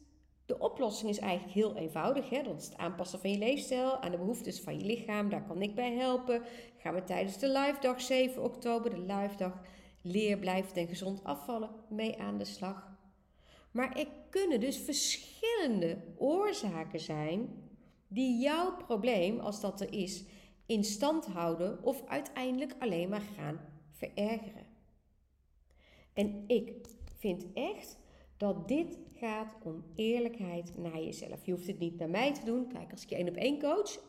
de 0.45 0.59
oplossing 0.59 1.09
is 1.09 1.19
eigenlijk 1.19 1.53
heel 1.53 1.75
eenvoudig. 1.75 2.29
Hè? 2.29 2.43
Dat 2.43 2.59
is 2.59 2.65
het 2.65 2.77
aanpassen 2.77 3.19
van 3.19 3.31
je 3.31 3.37
leefstijl 3.37 4.01
aan 4.01 4.11
de 4.11 4.17
behoeftes 4.17 4.61
van 4.61 4.79
je 4.79 4.85
lichaam. 4.85 5.29
Daar 5.29 5.45
kan 5.45 5.61
ik 5.61 5.75
bij 5.75 5.93
helpen. 5.93 6.41
Gaan 6.77 6.93
we 6.93 7.03
tijdens 7.03 7.37
de 7.37 7.47
live 7.47 7.77
dag 7.79 8.01
7 8.01 8.43
oktober, 8.43 8.89
de 8.89 9.13
live 9.13 9.37
dag 9.37 9.61
Leer, 10.01 10.37
blijven 10.37 10.75
en 10.75 10.87
gezond 10.87 11.23
afvallen, 11.23 11.69
mee 11.89 12.19
aan 12.19 12.37
de 12.37 12.45
slag. 12.45 12.97
Maar 13.71 13.95
er 13.95 14.07
kunnen 14.29 14.59
dus 14.59 14.77
verschillende 14.77 15.97
oorzaken 16.17 16.99
zijn 16.99 17.69
die 18.07 18.39
jouw 18.39 18.75
probleem, 18.75 19.39
als 19.39 19.61
dat 19.61 19.81
er 19.81 19.93
is, 19.93 20.23
in 20.67 20.83
stand 20.83 21.25
houden 21.25 21.83
of 21.83 22.03
uiteindelijk 22.07 22.75
alleen 22.79 23.09
maar 23.09 23.25
gaan 23.35 23.59
verergeren. 23.91 24.65
En 26.13 26.43
ik 26.47 26.87
vind 27.17 27.45
echt 27.53 27.97
dat 28.37 28.67
dit 28.67 28.97
gaat 29.15 29.55
om 29.63 29.83
eerlijkheid 29.95 30.77
naar 30.77 30.99
jezelf. 30.99 31.45
Je 31.45 31.51
hoeft 31.51 31.67
het 31.67 31.79
niet 31.79 31.97
naar 31.97 32.09
mij 32.09 32.33
te 32.33 32.45
doen. 32.45 32.67
Kijk, 32.67 32.91
als 32.91 33.03
ik 33.03 33.09
je 33.09 33.15
één 33.15 33.29
op 33.29 33.35
één 33.35 33.59
coach, 33.59 33.99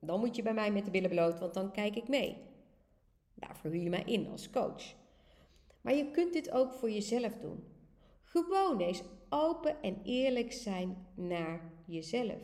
dan 0.00 0.20
moet 0.20 0.36
je 0.36 0.42
bij 0.42 0.54
mij 0.54 0.72
met 0.72 0.84
de 0.84 0.90
billen 0.90 1.10
bloot, 1.10 1.38
want 1.38 1.54
dan 1.54 1.72
kijk 1.72 1.96
ik 1.96 2.08
mee. 2.08 2.36
Daarvoor 3.34 3.70
huur 3.70 3.82
je 3.82 3.90
mij 3.90 4.04
in 4.04 4.28
als 4.28 4.50
coach. 4.50 4.94
Maar 5.80 5.94
je 5.94 6.10
kunt 6.10 6.32
dit 6.32 6.50
ook 6.50 6.72
voor 6.72 6.90
jezelf 6.90 7.38
doen. 7.38 7.64
Gewoon 8.22 8.80
eens 8.80 9.02
open 9.28 9.82
en 9.82 10.00
eerlijk 10.02 10.52
zijn 10.52 11.06
naar 11.14 11.72
jezelf. 11.84 12.42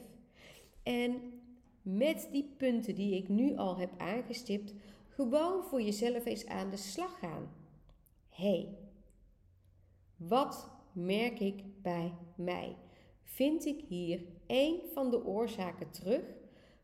En 0.83 1.34
met 1.85 2.29
die 2.33 2.55
punten 2.57 2.95
die 2.95 3.17
ik 3.17 3.29
nu 3.29 3.57
al 3.57 3.77
heb 3.79 3.91
aangestipt, 3.99 4.75
gewoon 5.09 5.65
voor 5.65 5.83
jezelf 5.83 6.25
eens 6.25 6.47
aan 6.47 6.71
de 6.71 6.77
slag 6.77 7.19
gaan. 7.19 7.53
hey, 8.29 8.79
wat 10.17 10.71
merk 10.93 11.41
ik 11.41 11.83
bij 11.83 12.15
mij? 12.37 12.77
Vind 13.23 13.65
ik 13.65 13.81
hier 13.89 14.25
één 14.47 14.81
van 14.93 15.11
de 15.11 15.25
oorzaken 15.25 15.91
terug, 15.91 16.23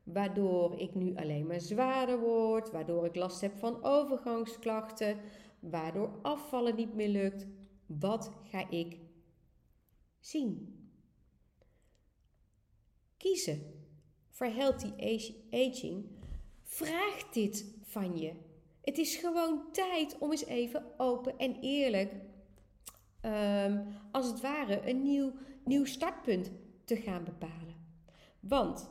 waardoor 0.02 0.80
ik 0.80 0.94
nu 0.94 1.16
alleen 1.16 1.46
maar 1.46 1.60
zwaarder 1.60 2.20
word, 2.20 2.70
waardoor 2.70 3.04
ik 3.04 3.16
last 3.16 3.40
heb 3.40 3.56
van 3.56 3.84
overgangsklachten, 3.84 5.18
waardoor 5.60 6.18
afvallen 6.22 6.76
niet 6.76 6.94
meer 6.94 7.08
lukt? 7.08 7.46
Wat 7.86 8.32
ga 8.42 8.70
ik 8.70 8.98
zien? 10.18 10.74
Kiezen 13.16 13.79
voor 14.40 14.48
healthy 14.48 14.92
aging 15.50 16.04
vraagt 16.62 17.34
dit 17.34 17.74
van 17.82 18.18
je. 18.18 18.32
Het 18.82 18.98
is 18.98 19.16
gewoon 19.16 19.62
tijd 19.72 20.18
om 20.18 20.30
eens 20.30 20.44
even 20.44 20.84
open 20.96 21.38
en 21.38 21.56
eerlijk 21.60 22.12
um, 23.22 23.86
als 24.12 24.26
het 24.26 24.40
ware 24.40 24.90
een 24.90 25.02
nieuw, 25.02 25.32
nieuw 25.64 25.84
startpunt 25.84 26.50
te 26.84 26.96
gaan 26.96 27.24
bepalen. 27.24 27.74
Want 28.40 28.90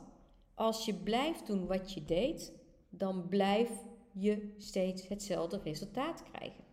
als 0.54 0.84
je 0.84 0.94
blijft 0.94 1.46
doen 1.46 1.66
wat 1.66 1.92
je 1.92 2.04
deed, 2.04 2.52
dan 2.88 3.28
blijf 3.28 3.70
je 4.12 4.54
steeds 4.58 5.08
hetzelfde 5.08 5.60
resultaat 5.64 6.22
krijgen. 6.22 6.64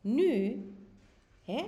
Nu, 0.00 0.64
hè, 1.42 1.64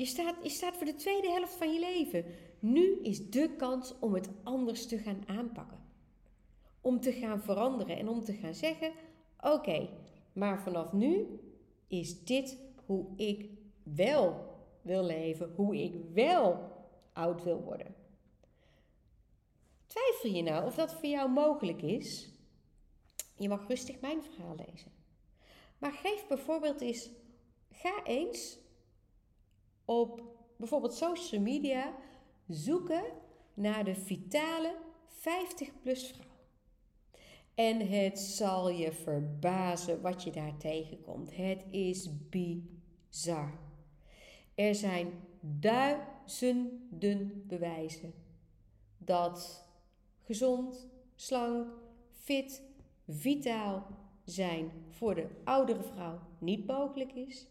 je, 0.00 0.06
staat, 0.06 0.36
je 0.42 0.48
staat 0.48 0.76
voor 0.76 0.86
de 0.86 0.94
tweede 0.94 1.30
helft 1.30 1.54
van 1.54 1.72
je 1.72 1.80
leven. 1.80 2.24
Nu 2.58 3.00
is 3.02 3.30
de 3.30 3.56
kans 3.56 3.98
om 3.98 4.14
het 4.14 4.28
anders 4.42 4.86
te 4.86 4.98
gaan 4.98 5.22
aanpakken. 5.26 5.78
Om 6.80 7.00
te 7.00 7.12
gaan 7.12 7.42
veranderen 7.42 7.98
en 7.98 8.08
om 8.08 8.24
te 8.24 8.32
gaan 8.32 8.54
zeggen: 8.54 8.92
Oké, 9.40 9.88
maar 10.32 10.62
vanaf 10.62 10.92
nu 10.92 11.40
is 11.88 12.24
dit 12.24 12.58
hoe 12.86 13.06
ik 13.16 13.50
wel 13.82 14.54
wil 14.82 15.04
leven, 15.04 15.52
hoe 15.56 15.76
ik 15.76 15.94
wel 16.14 16.58
oud 17.12 17.42
wil 17.42 17.62
worden. 17.62 17.94
Twijfel 19.86 20.30
je 20.30 20.42
nou 20.42 20.66
of 20.66 20.74
dat 20.74 20.94
voor 20.94 21.08
jou 21.08 21.30
mogelijk 21.30 21.82
is? 21.82 22.30
Je 23.36 23.48
mag 23.48 23.68
rustig 23.68 24.00
mijn 24.00 24.22
verhaal 24.22 24.54
lezen. 24.66 24.92
Maar 25.78 25.92
geef 25.92 26.26
bijvoorbeeld 26.26 26.80
eens, 26.80 27.10
ga 27.70 28.04
eens 28.04 28.58
op 29.90 30.22
bijvoorbeeld 30.56 30.94
social 30.94 31.40
media 31.40 31.94
zoeken 32.48 33.04
naar 33.54 33.84
de 33.84 33.94
vitale 33.94 34.76
50-plus 35.12 36.06
vrouw. 36.06 36.28
En 37.54 37.88
het 37.88 38.18
zal 38.18 38.70
je 38.70 38.92
verbazen 38.92 40.00
wat 40.00 40.22
je 40.22 40.30
daar 40.30 40.56
tegenkomt. 40.56 41.36
Het 41.36 41.64
is 41.70 42.08
bizar. 42.28 43.58
Er 44.54 44.74
zijn 44.74 45.12
duizenden 45.40 47.44
bewijzen 47.46 48.14
dat 48.98 49.66
gezond, 50.22 50.88
slank, 51.14 51.68
fit, 52.10 52.62
vitaal 53.08 53.86
zijn 54.24 54.70
voor 54.88 55.14
de 55.14 55.26
oudere 55.44 55.82
vrouw 55.82 56.18
niet 56.38 56.66
mogelijk 56.66 57.12
is. 57.12 57.46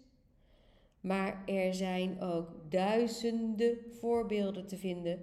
Maar 1.02 1.44
er 1.46 1.74
zijn 1.74 2.22
ook 2.22 2.72
duizenden 2.72 3.78
voorbeelden 4.00 4.68
te 4.68 4.78
vinden 4.78 5.20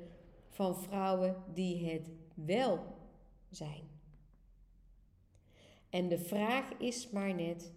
van 0.48 0.76
vrouwen 0.76 1.44
die 1.54 1.90
het 1.90 2.10
wel 2.34 2.84
zijn. 3.50 3.88
En 5.90 6.08
de 6.08 6.18
vraag 6.18 6.72
is 6.78 7.10
maar 7.10 7.34
net: 7.34 7.74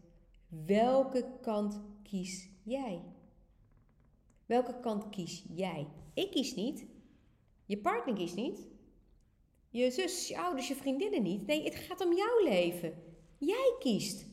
welke 0.47 1.25
kant 1.41 1.81
kies 2.03 2.49
jij? 2.63 3.01
Welke 4.45 4.79
kant 4.79 5.09
kies 5.09 5.45
jij? 5.49 5.87
Ik 6.13 6.31
kies 6.31 6.55
niet. 6.55 6.85
Je 7.65 7.77
partner 7.77 8.15
kiest 8.15 8.35
niet. 8.35 8.67
Je 9.69 9.91
zus, 9.91 10.27
je 10.27 10.39
ouders, 10.39 10.67
je 10.67 10.75
vriendinnen 10.75 11.23
niet. 11.23 11.45
Nee, 11.45 11.63
het 11.63 11.75
gaat 11.75 12.05
om 12.05 12.13
jouw 12.13 12.43
leven. 12.43 12.93
Jij 13.37 13.75
kiest. 13.79 14.28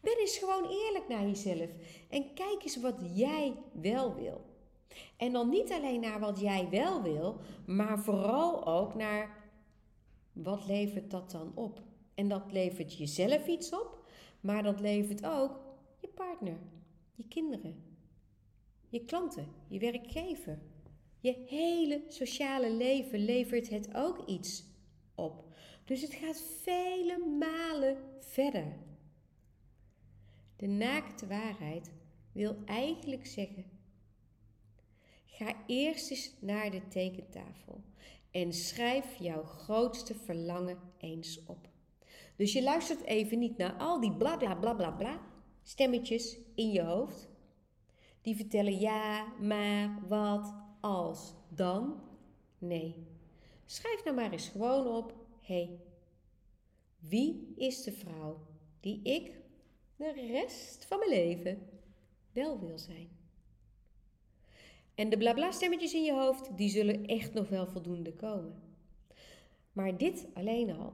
Ben 0.00 0.18
eens 0.18 0.38
gewoon 0.38 0.70
eerlijk 0.70 1.08
naar 1.08 1.26
jezelf. 1.26 1.70
En 2.08 2.34
kijk 2.34 2.62
eens 2.62 2.80
wat 2.80 2.96
jij 3.14 3.54
wel 3.72 4.14
wil. 4.14 4.44
En 5.16 5.32
dan 5.32 5.48
niet 5.48 5.72
alleen 5.72 6.00
naar 6.00 6.20
wat 6.20 6.40
jij 6.40 6.68
wel 6.70 7.02
wil, 7.02 7.40
maar 7.66 7.98
vooral 7.98 8.66
ook 8.66 8.94
naar 8.94 9.50
wat 10.32 10.66
levert 10.66 11.10
dat 11.10 11.30
dan 11.30 11.52
op. 11.54 11.82
En 12.14 12.28
dat 12.28 12.52
levert 12.52 12.94
jezelf 12.96 13.46
iets 13.46 13.72
op, 13.72 14.04
maar 14.40 14.62
dat 14.62 14.80
levert 14.80 15.26
ook 15.26 15.60
je 16.00 16.08
partner, 16.08 16.58
je 17.14 17.28
kinderen, 17.28 17.84
je 18.88 19.04
klanten, 19.04 19.46
je 19.68 19.78
werkgever. 19.78 20.58
Je 21.20 21.44
hele 21.46 22.04
sociale 22.08 22.72
leven 22.72 23.24
levert 23.24 23.68
het 23.68 23.94
ook 23.94 24.26
iets 24.26 24.64
op. 25.14 25.44
Dus 25.84 26.02
het 26.02 26.14
gaat 26.14 26.42
vele 26.62 27.18
malen 27.38 27.96
verder. 28.18 28.76
De 30.58 30.66
naakte 30.66 31.26
waarheid 31.26 31.92
wil 32.32 32.56
eigenlijk 32.64 33.26
zeggen: 33.26 33.64
Ga 35.26 35.54
eerst 35.66 36.10
eens 36.10 36.32
naar 36.40 36.70
de 36.70 36.88
tekentafel 36.88 37.82
en 38.30 38.52
schrijf 38.52 39.14
jouw 39.14 39.42
grootste 39.42 40.14
verlangen 40.14 40.78
eens 40.98 41.44
op. 41.44 41.68
Dus 42.36 42.52
je 42.52 42.62
luistert 42.62 43.02
even 43.02 43.38
niet 43.38 43.56
naar 43.56 43.72
al 43.72 44.00
die 44.00 44.12
bla 44.12 44.36
bla 44.36 44.54
bla 44.54 44.74
bla 44.74 44.90
bla 44.90 45.20
stemmetjes 45.62 46.38
in 46.54 46.70
je 46.70 46.82
hoofd. 46.82 47.28
Die 48.22 48.36
vertellen 48.36 48.78
ja, 48.78 49.32
maar, 49.40 50.08
wat, 50.08 50.54
als, 50.80 51.34
dan. 51.48 52.00
Nee. 52.58 53.06
Schrijf 53.64 54.04
nou 54.04 54.16
maar 54.16 54.32
eens 54.32 54.48
gewoon 54.48 54.86
op: 54.86 55.14
hé, 55.40 55.54
hey, 55.54 55.80
wie 56.98 57.52
is 57.56 57.82
de 57.82 57.92
vrouw 57.92 58.46
die 58.80 59.02
ik 59.02 59.46
de 59.98 60.26
rest 60.26 60.84
van 60.84 60.98
mijn 60.98 61.10
leven 61.10 61.68
wel 62.32 62.60
wil 62.60 62.78
zijn? 62.78 63.08
En 64.94 65.08
de 65.08 65.16
blabla 65.16 65.50
stemmetjes 65.50 65.94
in 65.94 66.02
je 66.02 66.12
hoofd, 66.12 66.56
die 66.56 66.68
zullen 66.68 67.06
echt 67.06 67.32
nog 67.32 67.48
wel 67.48 67.66
voldoende 67.66 68.14
komen. 68.14 68.62
Maar 69.72 69.98
dit 69.98 70.26
alleen 70.34 70.70
al, 70.70 70.92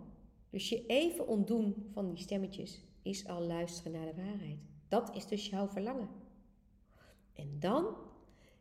dus 0.50 0.68
je 0.68 0.86
even 0.86 1.26
ontdoen 1.26 1.88
van 1.92 2.08
die 2.08 2.18
stemmetjes, 2.18 2.80
is 3.02 3.26
al 3.26 3.40
luisteren 3.40 3.92
naar 3.92 4.14
de 4.14 4.22
waarheid. 4.22 4.58
Dat 4.88 5.16
is 5.16 5.26
dus 5.26 5.48
jouw 5.48 5.68
verlangen. 5.68 6.08
En 7.34 7.56
dan 7.58 7.96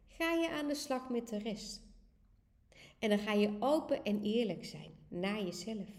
ga 0.08 0.34
je 0.34 0.50
aan 0.50 0.68
de 0.68 0.76
slag 0.76 1.10
met 1.10 1.28
de 1.28 1.38
rest. 1.38 1.82
En 3.00 3.10
dan 3.10 3.20
ga 3.20 3.34
je 3.34 3.56
open 3.60 4.04
en 4.04 4.22
eerlijk 4.22 4.66
zijn 4.66 4.92
naar 5.08 5.44
jezelf. 5.44 5.90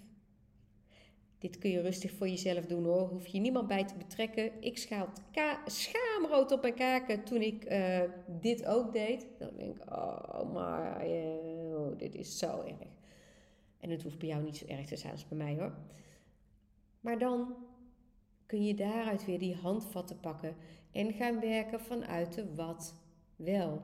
Dit 1.44 1.58
kun 1.58 1.70
je 1.70 1.80
rustig 1.80 2.12
voor 2.12 2.28
jezelf 2.28 2.66
doen 2.66 2.84
hoor. 2.84 3.08
Hoef 3.08 3.26
je 3.26 3.38
niemand 3.38 3.66
bij 3.66 3.84
te 3.84 3.94
betrekken. 3.94 4.62
Ik 4.62 4.78
schaamde 4.78 5.20
schaamrood 5.66 6.52
op 6.52 6.62
mijn 6.62 6.74
kaken 6.74 7.24
toen 7.24 7.42
ik 7.42 7.70
uh, 7.70 8.00
dit 8.40 8.66
ook 8.66 8.92
deed. 8.92 9.26
Dan 9.38 9.50
denk 9.56 9.76
ik, 9.76 9.90
oh 9.90 10.52
maar, 10.52 11.08
uh, 11.08 11.86
dit 11.96 12.14
is 12.14 12.38
zo 12.38 12.60
erg. 12.60 12.88
En 13.80 13.90
het 13.90 14.02
hoeft 14.02 14.18
bij 14.18 14.28
jou 14.28 14.42
niet 14.42 14.56
zo 14.56 14.66
erg 14.66 14.86
te 14.86 14.96
zijn 14.96 15.12
als 15.12 15.28
bij 15.28 15.38
mij 15.38 15.54
hoor. 15.54 15.74
Maar 17.00 17.18
dan 17.18 17.54
kun 18.46 18.64
je 18.64 18.74
daaruit 18.74 19.24
weer 19.24 19.38
die 19.38 19.54
handvatten 19.54 20.20
pakken 20.20 20.56
en 20.92 21.12
gaan 21.12 21.40
werken 21.40 21.80
vanuit 21.80 22.34
de 22.34 22.54
wat 22.54 22.94
wel. 23.36 23.82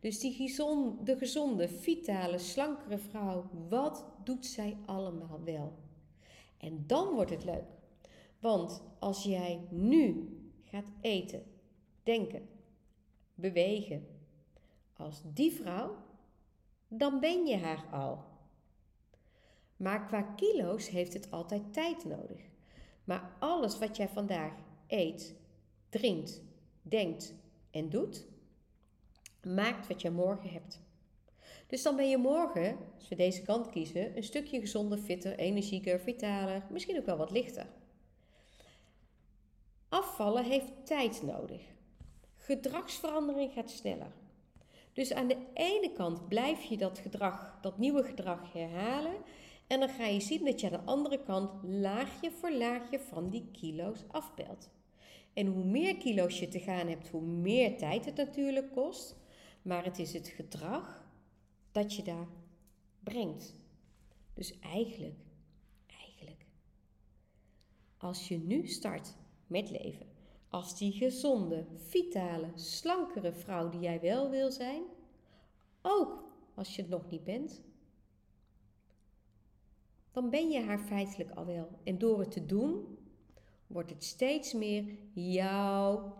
Dus 0.00 0.20
die 0.20 0.32
gezonde, 0.32 1.02
de 1.02 1.16
gezonde, 1.16 1.68
vitale, 1.68 2.38
slankere 2.38 2.98
vrouw, 2.98 3.50
wat 3.68 4.04
doet 4.22 4.46
zij 4.46 4.76
allemaal 4.86 5.40
wel? 5.44 5.83
En 6.58 6.86
dan 6.86 7.14
wordt 7.14 7.30
het 7.30 7.44
leuk. 7.44 7.68
Want 8.38 8.82
als 8.98 9.22
jij 9.22 9.66
nu 9.70 10.28
gaat 10.64 10.90
eten, 11.00 11.42
denken, 12.02 12.48
bewegen 13.34 14.06
als 14.92 15.22
die 15.24 15.52
vrouw, 15.52 15.96
dan 16.88 17.20
ben 17.20 17.46
je 17.46 17.56
haar 17.56 17.86
al. 17.90 18.24
Maar 19.76 20.06
qua 20.06 20.22
kilo's 20.22 20.88
heeft 20.88 21.12
het 21.12 21.30
altijd 21.30 21.72
tijd 21.72 22.04
nodig. 22.04 22.40
Maar 23.04 23.36
alles 23.38 23.78
wat 23.78 23.96
jij 23.96 24.08
vandaag 24.08 24.52
eet, 24.86 25.34
drinkt, 25.88 26.42
denkt 26.82 27.34
en 27.70 27.88
doet, 27.88 28.26
maakt 29.42 29.86
wat 29.86 30.02
je 30.02 30.10
morgen 30.10 30.50
hebt. 30.50 30.82
Dus 31.74 31.82
dan 31.82 31.96
ben 31.96 32.08
je 32.08 32.18
morgen, 32.18 32.76
als 32.94 33.08
we 33.08 33.14
deze 33.14 33.42
kant 33.42 33.70
kiezen, 33.70 34.16
een 34.16 34.22
stukje 34.22 34.60
gezonder, 34.60 34.98
fitter, 34.98 35.38
energieker, 35.38 36.00
vitaler, 36.00 36.66
misschien 36.70 36.98
ook 36.98 37.06
wel 37.06 37.16
wat 37.16 37.30
lichter. 37.30 37.66
Afvallen 39.88 40.44
heeft 40.44 40.72
tijd 40.84 41.22
nodig. 41.22 41.62
Gedragsverandering 42.36 43.52
gaat 43.52 43.70
sneller. 43.70 44.12
Dus 44.92 45.12
aan 45.12 45.28
de 45.28 45.36
ene 45.54 45.92
kant 45.92 46.28
blijf 46.28 46.62
je 46.62 46.76
dat 46.76 46.98
gedrag, 46.98 47.58
dat 47.60 47.78
nieuwe 47.78 48.02
gedrag 48.02 48.52
herhalen. 48.52 49.16
En 49.66 49.80
dan 49.80 49.88
ga 49.88 50.06
je 50.06 50.20
zien 50.20 50.44
dat 50.44 50.60
je 50.60 50.66
aan 50.66 50.80
de 50.84 50.90
andere 50.90 51.22
kant 51.22 51.50
laagje 51.62 52.30
voor 52.30 52.52
laagje 52.52 53.00
van 53.00 53.30
die 53.30 53.48
kilo's 53.52 54.04
afpelt. 54.10 54.70
En 55.32 55.46
hoe 55.46 55.64
meer 55.64 55.96
kilo's 55.96 56.38
je 56.38 56.48
te 56.48 56.60
gaan 56.60 56.88
hebt, 56.88 57.08
hoe 57.08 57.22
meer 57.22 57.76
tijd 57.76 58.04
het 58.04 58.16
natuurlijk 58.16 58.72
kost. 58.72 59.16
Maar 59.62 59.84
het 59.84 59.98
is 59.98 60.12
het 60.12 60.28
gedrag 60.28 61.03
dat 61.74 61.94
je 61.94 62.02
daar 62.02 62.28
brengt. 63.00 63.54
Dus 64.34 64.58
eigenlijk, 64.58 65.18
eigenlijk, 65.86 66.46
als 67.96 68.28
je 68.28 68.38
nu 68.38 68.66
start 68.66 69.16
met 69.46 69.70
leven, 69.70 70.06
als 70.48 70.78
die 70.78 70.92
gezonde, 70.92 71.66
vitale, 71.76 72.50
slankere 72.54 73.32
vrouw 73.32 73.68
die 73.68 73.80
jij 73.80 74.00
wel 74.00 74.30
wil 74.30 74.50
zijn, 74.50 74.82
ook 75.82 76.24
als 76.54 76.76
je 76.76 76.82
het 76.82 76.90
nog 76.90 77.10
niet 77.10 77.24
bent, 77.24 77.62
dan 80.12 80.30
ben 80.30 80.50
je 80.50 80.60
haar 80.60 80.78
feitelijk 80.78 81.30
al 81.30 81.46
wel. 81.46 81.68
En 81.84 81.98
door 81.98 82.20
het 82.20 82.30
te 82.30 82.46
doen, 82.46 82.98
wordt 83.66 83.90
het 83.90 84.04
steeds 84.04 84.52
meer 84.52 84.98
jouw 85.12 86.16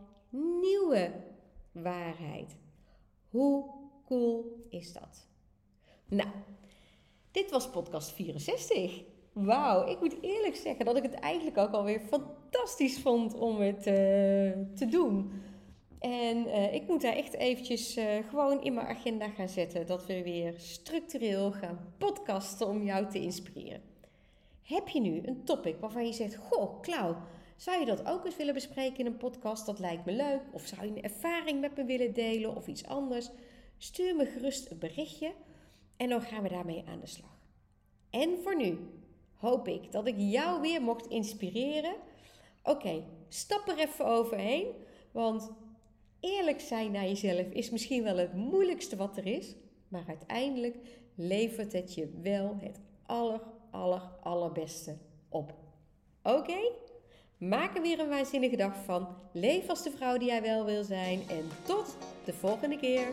nieuwe 0.61 1.25
waarheid. 1.73 2.57
Hoe 3.29 3.71
cool 4.05 4.67
is 4.69 4.93
dat? 4.93 5.33
Nou, 6.09 6.29
dit 7.31 7.51
was 7.51 7.71
podcast 7.71 8.12
64. 8.12 9.03
Wauw, 9.33 9.88
ik 9.88 10.01
moet 10.01 10.17
eerlijk 10.21 10.57
zeggen 10.57 10.85
dat 10.85 10.97
ik 10.97 11.03
het 11.03 11.14
eigenlijk 11.14 11.59
ook 11.59 11.73
alweer 11.73 12.01
fantastisch 12.01 13.01
vond 13.01 13.35
om 13.35 13.61
het 13.61 13.87
uh, 13.87 13.93
te 14.75 14.87
doen. 14.90 15.33
En 15.99 16.47
uh, 16.47 16.75
ik 16.75 16.87
moet 16.87 17.03
daar 17.03 17.17
echt 17.17 17.35
eventjes 17.35 17.97
uh, 17.97 18.05
gewoon 18.29 18.62
in 18.62 18.75
mijn 18.75 18.87
agenda 18.87 19.29
gaan 19.29 19.49
zetten. 19.49 19.87
Dat 19.87 20.07
we 20.07 20.23
weer 20.23 20.55
structureel 20.57 21.53
gaan 21.53 21.95
podcasten 21.99 22.69
om 22.69 22.85
jou 22.85 23.11
te 23.11 23.21
inspireren. 23.21 23.83
Heb 24.62 24.88
je 24.88 25.01
nu 25.01 25.21
een 25.25 25.45
topic 25.45 25.77
waarvan 25.81 26.07
je 26.07 26.12
zegt: 26.12 26.37
Goh, 26.37 26.81
Klauw, 26.81 27.17
zou 27.57 27.81
je 27.81 27.87
dat 27.87 28.07
ook 28.07 28.25
eens 28.25 28.37
willen 28.37 28.55
bespreken 28.55 28.99
in 28.99 29.07
een 29.07 29.17
podcast? 29.17 29.67
Dat 29.67 29.79
lijkt 29.79 30.05
me 30.05 30.12
leuk. 30.12 30.43
Of 30.53 30.67
zou 30.67 30.83
je 30.83 30.88
een 30.88 31.03
ervaring 31.03 31.61
met 31.61 31.77
me 31.77 31.85
willen 31.85 32.12
delen 32.12 32.57
of 32.57 32.67
iets 32.67 32.87
anders? 32.87 33.31
Stuur 33.79 34.17
me 34.17 34.27
gerust 34.27 34.71
een 34.71 34.79
berichtje 34.79 35.33
en 35.96 36.09
dan 36.09 36.22
gaan 36.22 36.42
we 36.42 36.48
daarmee 36.48 36.85
aan 36.88 37.00
de 37.00 37.07
slag. 37.07 37.38
En 38.11 38.38
voor 38.42 38.57
nu 38.57 38.78
hoop 39.35 39.68
ik 39.68 39.92
dat 39.92 40.07
ik 40.07 40.14
jou 40.18 40.61
weer 40.61 40.83
mocht 40.83 41.07
inspireren. 41.07 41.94
Oké, 42.62 43.04
stap 43.28 43.68
er 43.68 43.78
even 43.78 44.07
overheen, 44.07 44.66
want 45.12 45.50
eerlijk 46.20 46.61
zijn 46.61 46.92
naar 46.92 47.07
jezelf 47.07 47.46
is 47.46 47.70
misschien 47.70 48.02
wel 48.02 48.16
het 48.16 48.35
moeilijkste 48.35 48.96
wat 48.96 49.16
er 49.16 49.26
is, 49.26 49.54
maar 49.88 50.04
uiteindelijk 50.07 50.76
levert 51.14 51.72
het 51.72 51.94
je 51.94 52.18
wel 52.22 52.57
het 52.61 52.80
aller, 53.07 53.40
aller, 53.70 54.02
allerbeste 54.22 54.96
op. 55.28 55.54
Oké? 56.22 56.59
Maak 57.38 57.76
er 57.76 57.83
weer 57.83 57.98
een 57.98 58.09
waanzinnige 58.09 58.57
dag 58.57 58.76
van. 58.85 59.09
Leef 59.33 59.68
als 59.68 59.83
de 59.83 59.90
vrouw 59.90 60.18
die 60.18 60.28
jij 60.28 60.42
wel 60.42 60.64
wil 60.64 60.85
zijn. 60.85 61.20
En 61.28 61.48
tot 61.64 61.96
de 62.24 62.33
volgende 62.33 62.78
keer. 62.78 63.07